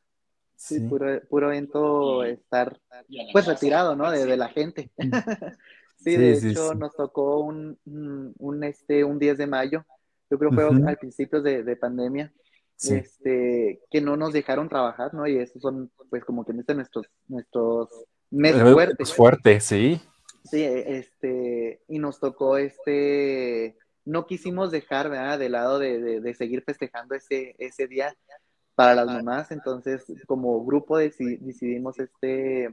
[0.55, 2.81] Sí, sí, Puro, puro evento y, estar
[3.31, 4.09] pues casa, retirado, ¿no?
[4.09, 4.89] De, de, la gente.
[5.97, 9.85] sí, sí, de hecho nos tocó un, un, un, este, un 10 de mayo,
[10.29, 10.89] yo creo que fue uh -huh.
[10.89, 12.33] al principio de, de pandemia,
[12.83, 15.25] este, que no nos dejaron trabajar, ¿no?
[15.27, 17.89] Y esos son, pues, como que nuestros, nuestros
[18.29, 19.13] meses fuertes.
[19.13, 19.99] fuerte, sí.
[20.43, 25.39] Sí, este, y nos tocó este, no quisimos dejar, ¿verdad?
[25.39, 28.15] De lado de, de, de seguir festejando ese, ese día
[28.75, 32.71] para las mamás, entonces, como grupo decidimos este,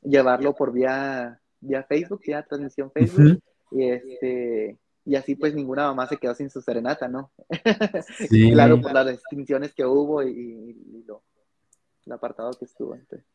[0.00, 3.40] llevarlo por vía, vía Facebook, vía transmisión Facebook, uh -huh.
[3.72, 7.32] y este, y así pues ninguna mamá se quedó sin su serenata, ¿no?
[8.28, 8.52] Sí.
[8.52, 11.22] claro, por las restricciones que hubo y, y lo,
[12.06, 12.94] el apartado que estuvo.
[12.94, 13.26] Entonces.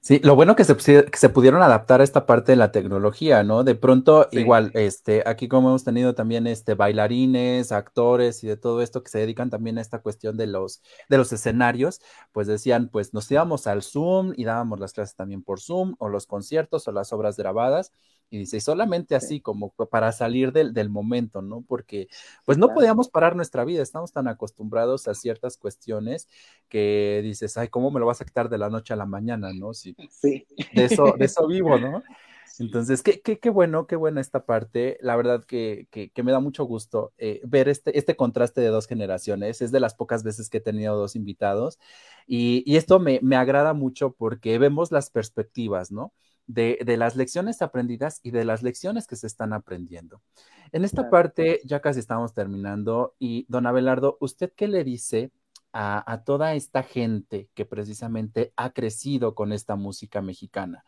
[0.00, 3.42] Sí, lo bueno que se, que se, pudieron adaptar a esta parte de la tecnología,
[3.42, 3.64] ¿no?
[3.64, 4.38] De pronto, sí.
[4.38, 9.10] igual, este, aquí como hemos tenido también este, bailarines, actores y de todo esto que
[9.10, 12.00] se dedican también a esta cuestión de los, de los escenarios,
[12.32, 16.08] pues decían, pues nos íbamos al Zoom y dábamos las clases también por Zoom, o
[16.08, 17.92] los conciertos o las obras grabadas,
[18.30, 19.40] y dice, solamente así sí.
[19.40, 21.62] como para salir del, del, momento, ¿no?
[21.66, 22.08] Porque
[22.44, 22.76] pues no claro.
[22.78, 26.28] podíamos parar nuestra vida, estamos tan acostumbrados a ciertas cuestiones
[26.68, 29.52] que dices, ay, ¿cómo me lo vas a quitar de la noche a la mañana,
[29.54, 29.72] ¿no?
[29.72, 30.46] Si, sí.
[30.74, 32.02] De eso, de eso vivo, ¿no?
[32.58, 34.98] Entonces, qué, qué, qué, bueno, qué buena esta parte.
[35.00, 38.68] La verdad que, que, que me da mucho gusto eh, ver este, este contraste de
[38.68, 39.62] dos generaciones.
[39.62, 41.78] Es de las pocas veces que he tenido dos invitados
[42.26, 46.12] y, y esto me, me agrada mucho porque vemos las perspectivas, ¿no?
[46.50, 50.22] De, de, las lecciones aprendidas y de las lecciones que se están aprendiendo.
[50.72, 51.10] En esta claro.
[51.10, 55.30] parte ya casi estamos terminando y don Abelardo, ¿usted qué le dice
[55.72, 60.84] a, a, toda esta gente que precisamente ha crecido con esta música mexicana,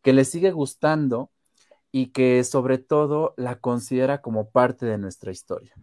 [0.00, 1.32] que le sigue gustando
[1.90, 5.74] y que sobre todo la considera como parte de nuestra historia?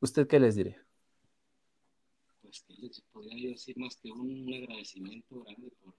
[0.00, 0.82] ¿Usted qué les diría?
[2.40, 5.94] Pues que les podría decir más que un agradecimiento grande por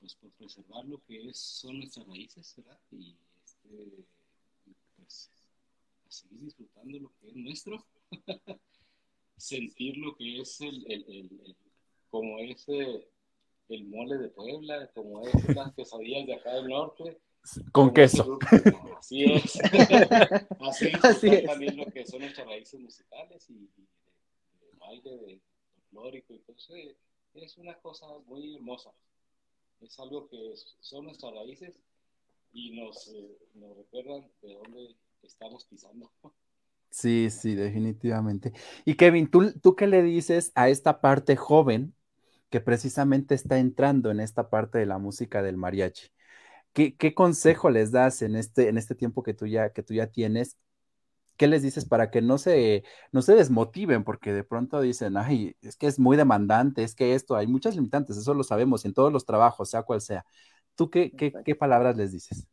[0.00, 2.80] pues por preservar lo que es, son nuestras raíces, ¿verdad?
[2.90, 4.04] Y este,
[4.96, 5.30] pues
[6.06, 7.86] a seguir disfrutando lo que es nuestro,
[9.36, 11.56] sentir lo que es el, el, el, el
[12.08, 17.20] como es el mole de Puebla, como es las quesadillas de acá del norte.
[17.72, 18.38] Con queso.
[18.98, 19.58] Así es.
[20.60, 21.44] Así, Así es.
[21.44, 23.88] también lo que son nuestras raíces musicales y, y
[24.60, 25.40] de baile, de
[25.74, 26.74] folclórico y todo eso.
[27.34, 28.92] Es una cosa muy hermosa
[29.80, 31.74] es algo que son nuestras raíces
[32.52, 36.10] y nos, eh, nos recuerdan de dónde estamos pisando.
[36.90, 38.52] Sí, sí, definitivamente.
[38.84, 41.94] Y Kevin, ¿tú, ¿tú qué le dices a esta parte joven
[42.50, 46.08] que precisamente está entrando en esta parte de la música del mariachi?
[46.72, 49.94] ¿Qué, qué consejo les das en este, en este tiempo que tú, ya, que tú
[49.94, 50.56] ya tienes
[51.40, 54.04] ¿qué les dices para que no se, no se desmotiven?
[54.04, 57.76] Porque de pronto dicen, ay, es que es muy demandante, es que esto, hay muchas
[57.76, 60.26] limitantes, eso lo sabemos en todos los trabajos, sea cual sea.
[60.74, 62.46] ¿Tú qué, qué, qué palabras les dices?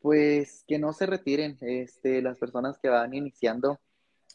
[0.00, 3.78] Pues que no se retiren, este, las personas que van iniciando.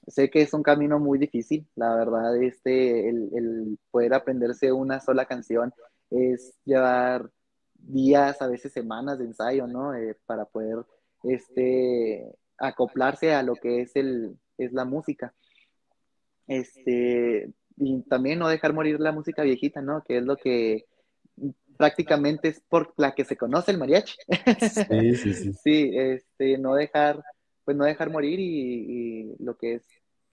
[0.06, 5.00] Sé que es un camino muy difícil, la verdad, este, el, el poder aprenderse una
[5.00, 5.74] sola canción
[6.12, 7.28] es llevar
[7.74, 9.96] días, a veces semanas de ensayo, ¿no?
[9.96, 10.86] Eh, para poder
[11.24, 15.34] este, acoplarse a lo que es, el, es la música.
[16.48, 20.04] Este, y también no dejar morir la música viejita, ¿no?
[20.04, 20.86] Que es lo que
[21.78, 24.16] prácticamente es por la que se conoce el mariachi.
[24.60, 25.54] Sí, sí, sí.
[25.64, 27.24] sí, este, no dejar,
[27.66, 29.84] pues no dejar morir y, lo que es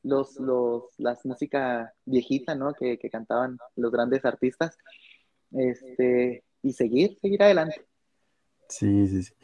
[0.02, 2.74] los, los, las música viejita, ¿no?
[2.74, 4.76] Que, que, cantaban los grandes artistas,
[5.52, 7.89] este, y seguir, seguir adelante.
[8.70, 9.34] Sí, sí, sí.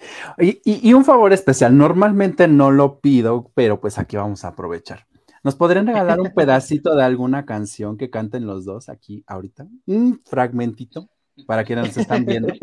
[0.64, 5.06] Y, un favor especial, normalmente no lo pido, pero pues aquí vamos a aprovechar.
[5.42, 9.66] ¿Nos podrían regalar un pedacito de alguna canción que canten los dos aquí ahorita?
[9.86, 11.08] Un fragmentito
[11.46, 12.54] para quienes nos están viendo.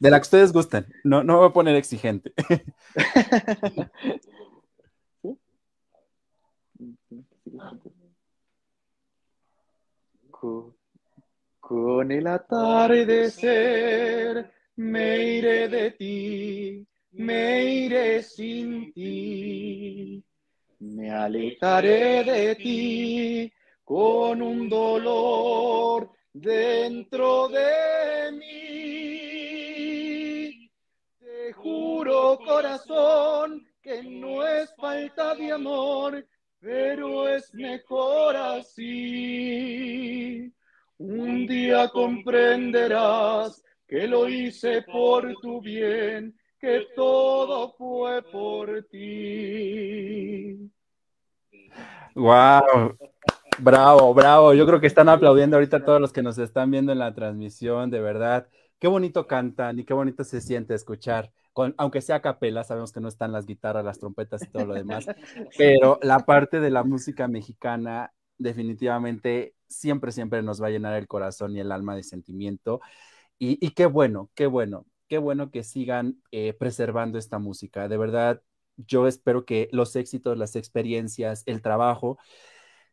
[0.00, 0.86] De la que ustedes gusten.
[1.04, 2.32] No, no voy a poner exigente.
[11.60, 13.36] Con el atardecer
[14.76, 20.22] me iré de ti, me iré sin ti,
[20.80, 23.52] me alejaré de ti
[23.82, 28.46] con un dolor dentro de mí.
[31.18, 36.26] Te juro, corazón, que no es falta de amor,
[36.60, 38.92] pero es mejor así.
[40.98, 50.70] Un día comprenderás que lo hice por tu bien, que todo fue por ti.
[52.14, 52.96] Wow,
[53.58, 54.54] bravo, bravo.
[54.54, 57.90] Yo creo que están aplaudiendo ahorita todos los que nos están viendo en la transmisión,
[57.90, 58.48] de verdad.
[58.78, 61.30] Qué bonito cantan y qué bonito se siente escuchar.
[61.52, 64.74] Con, aunque sea capela, sabemos que no están las guitarras, las trompetas y todo lo
[64.74, 65.06] demás,
[65.56, 71.06] pero la parte de la música mexicana definitivamente siempre, siempre nos va a llenar el
[71.06, 72.80] corazón y el alma de sentimiento.
[73.38, 77.88] Y, qué bueno, qué bueno, qué bueno que sigan eh, preservando esta música.
[77.88, 78.42] De verdad,
[78.76, 82.18] yo espero que los éxitos, las experiencias, el trabajo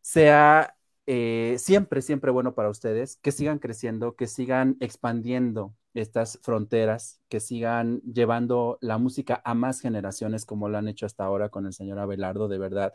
[0.02, 0.76] sea
[1.06, 7.40] eh, siempre, siempre bueno para ustedes, que sigan creciendo, que sigan expandiendo estas fronteras, que
[7.40, 11.74] sigan llevando la música a más generaciones como lo han hecho hasta ahora con el
[11.74, 12.94] señor Abelardo, de verdad.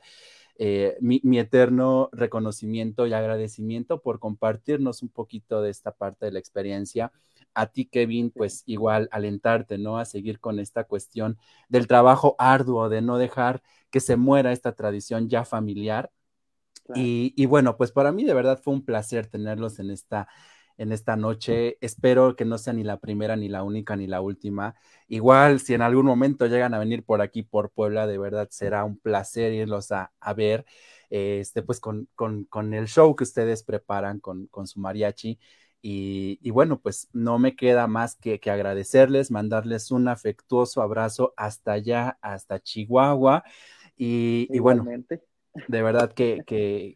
[0.61, 6.41] Eh, mi, eterno reconocimiento y agradecimiento por compartirnos un poquito de esta parte de la
[6.41, 7.13] experiencia.
[7.55, 9.99] A ti, Kevin, pues igual alentarte, ¿no?
[9.99, 11.39] A seguir con esta cuestión
[11.69, 16.11] del trabajo arduo, de no dejar que se muera esta tradición ya familiar.
[16.95, 20.29] Y, y, bueno, pues para mí de verdad fue un placer tenerlos en esta
[20.79, 21.77] en esta noche.
[21.81, 24.77] Espero que no sea ni la primera, ni la única, ni la última.
[25.09, 28.85] Igual, si en algún momento llegan a venir por aquí, por Puebla, de verdad será
[28.85, 30.65] un placer irlos a, ver,
[31.11, 35.39] este, pues con, con, el show que ustedes preparan con, con su mariachi.
[35.81, 41.73] Y, bueno, pues no me queda más que, que, agradecerles, mandarles un afectuoso abrazo hasta
[41.73, 43.45] allá, hasta Chihuahua.
[43.97, 44.85] Y, y bueno,
[45.67, 46.43] de verdad que,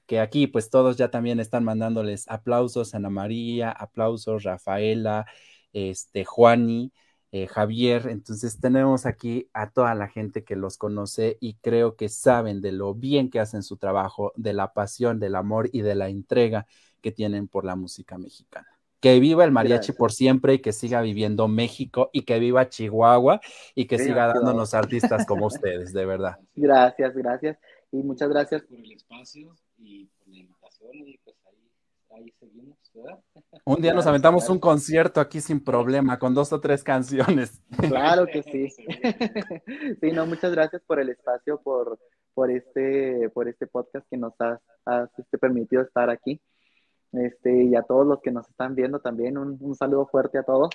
[0.07, 5.27] que, aquí pues todos ya también están mandándoles aplausos, Ana María, aplausos, Rafaela,
[5.73, 6.93] este, Juani,
[7.33, 8.09] eh, Javier.
[8.09, 12.73] Entonces tenemos aquí a toda la gente que los conoce y creo que saben de
[12.73, 16.67] lo bien que hacen su trabajo, de la pasión, del amor y de la entrega
[17.01, 18.72] que tienen por la música mexicana.
[19.03, 23.41] Que viva el mariachi por siempre y que siga viviendo México y que viva Chihuahua
[23.75, 26.39] y que siga dándonos artistas como ustedes, de verdad.
[26.55, 27.59] Gracias, gracias.
[27.91, 31.37] Y muchas gracias por el espacio y por la invitación y pues
[32.15, 33.19] ahí, seguimos, ¿verdad?
[33.65, 37.61] Un día nos aventamos un concierto aquí sin problema, con dos o tres canciones.
[37.89, 38.69] Claro que sí.
[40.01, 41.99] Sí, no, muchas gracias por el espacio, por,
[42.35, 46.41] por, este, por este podcast que nos has, este, permitido estar aquí.
[47.13, 50.43] Este, y a todos los que nos están viendo también, un, un saludo fuerte a
[50.43, 50.71] todos.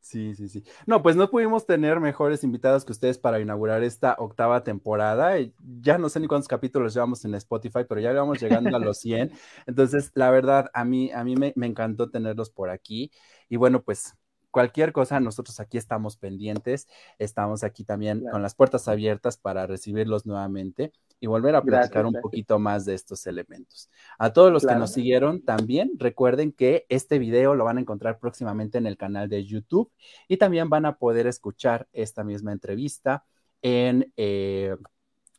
[0.00, 0.64] Sí, sí, sí.
[0.86, 5.34] No, pues no pudimos tener mejores invitados que ustedes para inaugurar esta octava temporada.
[5.82, 8.98] Ya no sé ni cuántos capítulos llevamos en Spotify, pero ya vamos llegando a los
[9.00, 9.32] 100.
[9.66, 13.10] Entonces, la verdad, a mí, a mí me, encantó tenerlos por aquí.
[13.50, 14.14] Y bueno, pues
[14.50, 16.88] cualquier cosa, nosotros aquí estamos pendientes.
[17.18, 22.14] Estamos aquí también con las puertas abiertas para recibirlos nuevamente y volver a platicar un
[22.20, 23.90] poquito más de estos elementos.
[24.18, 28.18] A todos los que nos siguieron también, recuerden que este video lo van a encontrar
[28.18, 29.90] próximamente en el canal de YouTube
[30.28, 33.24] y también van a poder escuchar esta misma entrevista
[33.62, 34.12] en...
[34.16, 34.76] Eh,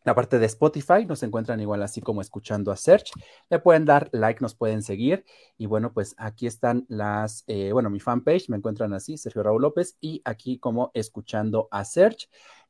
[0.05, 3.11] la parte de Spotify nos encuentran igual así como escuchando a Search.
[3.49, 5.25] Le pueden dar like, nos pueden seguir.
[5.57, 9.61] Y bueno, pues aquí están las, eh, bueno, mi fanpage, me encuentran así, Sergio Raúl
[9.61, 12.29] López, y aquí como escuchando a Search.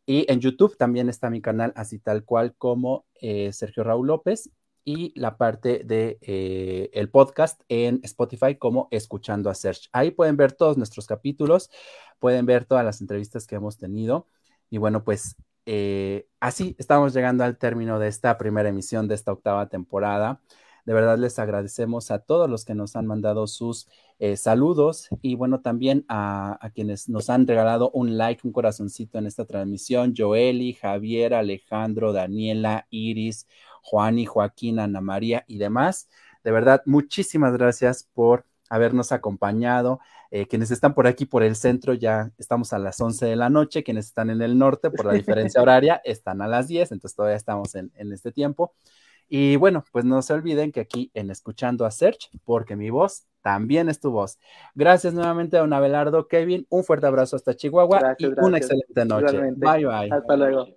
[0.10, 4.50] Y en YouTube también está mi canal así tal cual como eh, Sergio Raúl López
[4.84, 9.88] y la parte de eh, podcast en Spotify como Escuchando a Search.
[9.92, 11.70] Ahí pueden ver todos nuestros capítulos,
[12.18, 14.26] pueden ver todas las entrevistas que hemos tenido.
[14.72, 15.36] Y bueno, pues
[15.68, 20.42] eh, así estamos llegando al término de esta primera emisión de esta octava temporada.
[20.90, 23.88] De verdad les agradecemos a todos los que nos han mandado sus
[24.18, 29.20] eh, saludos y bueno, también a, a, quienes nos han regalado un like, un corazoncito
[29.20, 30.16] en esta transmisión.
[30.18, 33.48] Joeli, Javier, Alejandro, Daniela, Iris,
[33.84, 36.10] Juan y Joaquín, Ana María y demás.
[36.44, 40.00] De verdad, muchísimas gracias por habernos acompañado.
[40.32, 43.52] Eh, quienes están por aquí, por el centro, ya estamos a las 11 de la
[43.52, 43.84] noche.
[43.84, 47.38] Quienes están en el norte, por la diferencia horaria, están a las 10, entonces todavía
[47.38, 48.74] estamos en, en este tiempo.
[49.30, 53.26] Y bueno, pues no se olviden que aquí en Escuchando a Search, porque mi voz
[53.42, 54.38] también es tu voz.
[54.76, 59.06] Gracias nuevamente a don Abelardo, Kevin, un fuerte abrazo hasta Chihuahua Gracias, y una excelente
[59.06, 59.36] noche.
[59.36, 59.66] Igualmente.
[59.66, 60.12] Bye bye.
[60.12, 60.68] Hasta luego.